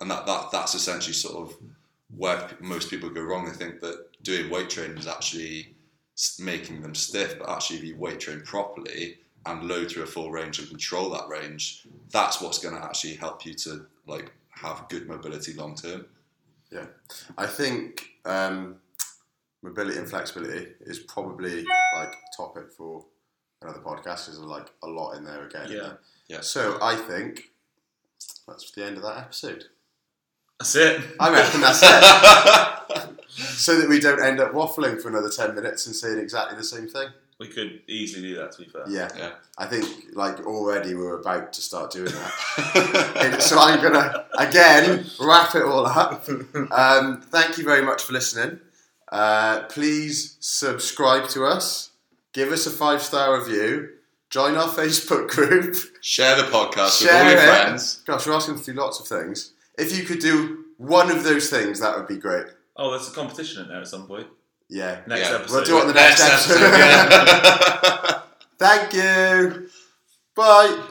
And 0.00 0.10
that, 0.10 0.26
that 0.26 0.50
that's 0.50 0.74
essentially 0.74 1.14
sort 1.14 1.36
of 1.36 1.56
where 2.16 2.50
most 2.60 2.90
people 2.90 3.08
go 3.08 3.22
wrong. 3.22 3.44
They 3.44 3.52
think 3.52 3.80
that 3.80 4.22
doing 4.22 4.50
weight 4.50 4.68
training 4.68 4.98
is 4.98 5.06
actually 5.06 5.73
making 6.38 6.82
them 6.82 6.94
stiff, 6.94 7.38
but 7.38 7.48
actually, 7.48 7.78
if 7.78 7.84
you 7.84 7.96
weight 7.96 8.20
train 8.20 8.40
properly 8.42 9.18
and 9.46 9.68
load 9.68 9.90
through 9.90 10.04
a 10.04 10.06
full 10.06 10.30
range 10.30 10.58
and 10.58 10.68
control 10.68 11.10
that 11.10 11.28
range, 11.28 11.86
that's 12.10 12.40
what's 12.40 12.58
going 12.58 12.74
to 12.74 12.82
actually 12.82 13.14
help 13.14 13.44
you 13.44 13.54
to 13.54 13.86
like 14.06 14.32
have 14.50 14.88
good 14.88 15.08
mobility 15.08 15.52
long 15.54 15.74
term. 15.74 16.06
Yeah, 16.70 16.86
I 17.36 17.46
think 17.46 18.10
um, 18.24 18.76
mobility 19.62 19.98
and 19.98 20.08
flexibility 20.08 20.72
is 20.82 21.00
probably 21.00 21.64
like 21.94 22.14
topic 22.36 22.70
for 22.70 23.04
another 23.62 23.80
podcast. 23.80 24.26
There's 24.26 24.38
like 24.38 24.70
a 24.82 24.86
lot 24.86 25.12
in 25.12 25.24
there 25.24 25.46
again. 25.46 25.68
Yeah. 25.70 25.92
Yeah. 26.28 26.40
So 26.40 26.78
I 26.80 26.96
think 26.96 27.50
that's 28.46 28.70
the 28.70 28.84
end 28.84 28.96
of 28.96 29.02
that 29.02 29.18
episode. 29.18 29.64
That's 30.58 30.74
it. 30.76 31.02
I 31.18 31.30
reckon 31.30 31.60
that's 31.60 31.80
it. 31.82 33.13
So 33.34 33.78
that 33.80 33.88
we 33.88 34.00
don't 34.00 34.22
end 34.22 34.40
up 34.40 34.52
waffling 34.52 35.00
for 35.00 35.08
another 35.08 35.30
ten 35.30 35.54
minutes 35.54 35.86
and 35.86 35.94
saying 35.94 36.18
exactly 36.18 36.56
the 36.56 36.64
same 36.64 36.88
thing. 36.88 37.08
We 37.40 37.48
could 37.48 37.80
easily 37.88 38.28
do 38.28 38.36
that. 38.36 38.52
To 38.52 38.58
be 38.62 38.68
fair. 38.68 38.84
Yeah, 38.88 39.08
Yeah. 39.18 39.32
I 39.58 39.66
think 39.66 39.86
like 40.14 40.46
already 40.46 40.94
we're 40.94 41.18
about 41.20 41.52
to 41.54 41.60
start 41.60 41.90
doing 41.90 42.12
that. 42.12 43.40
So 43.42 43.58
I'm 43.58 43.82
gonna 43.82 44.26
again 44.38 45.04
wrap 45.20 45.54
it 45.54 45.62
all 45.64 45.84
up. 45.86 46.28
Um, 46.70 47.20
thank 47.22 47.58
you 47.58 47.64
very 47.64 47.82
much 47.82 48.02
for 48.04 48.12
listening. 48.12 48.60
Uh, 49.10 49.62
please 49.64 50.36
subscribe 50.40 51.28
to 51.30 51.44
us. 51.44 51.90
Give 52.32 52.50
us 52.52 52.66
a 52.66 52.70
five 52.70 53.02
star 53.02 53.36
review. 53.38 53.90
Join 54.30 54.54
our 54.56 54.68
Facebook 54.68 55.28
group. 55.28 55.76
Share 56.00 56.36
the 56.36 56.44
podcast 56.44 57.02
with 57.02 57.12
all 57.12 57.24
your 57.30 57.38
it. 57.38 57.46
friends. 57.46 57.96
Gosh, 58.06 58.26
we're 58.26 58.32
asking 58.34 58.58
to 58.58 58.64
do 58.64 58.80
lots 58.80 58.98
of 59.00 59.06
things. 59.06 59.52
If 59.78 59.96
you 59.96 60.04
could 60.04 60.18
do 60.20 60.64
one 60.78 61.10
of 61.10 61.22
those 61.24 61.50
things, 61.50 61.80
that 61.80 61.96
would 61.96 62.08
be 62.08 62.16
great. 62.16 62.46
Oh, 62.76 62.90
there's 62.90 63.08
a 63.08 63.12
competition 63.12 63.62
in 63.62 63.68
there 63.68 63.80
at 63.80 63.88
some 63.88 64.06
point. 64.06 64.26
Yeah. 64.68 65.00
Next 65.06 65.28
Yeah. 65.30 65.36
episode. 65.36 65.54
We'll 65.54 65.64
do 65.64 65.78
it 65.78 65.80
on 65.82 65.86
the 65.88 65.94
next, 65.94 66.20
episode. 66.22 66.60
yeah. 66.60 68.20
Thank 68.58 68.92
you. 68.94 69.68
Bye. 70.34 70.82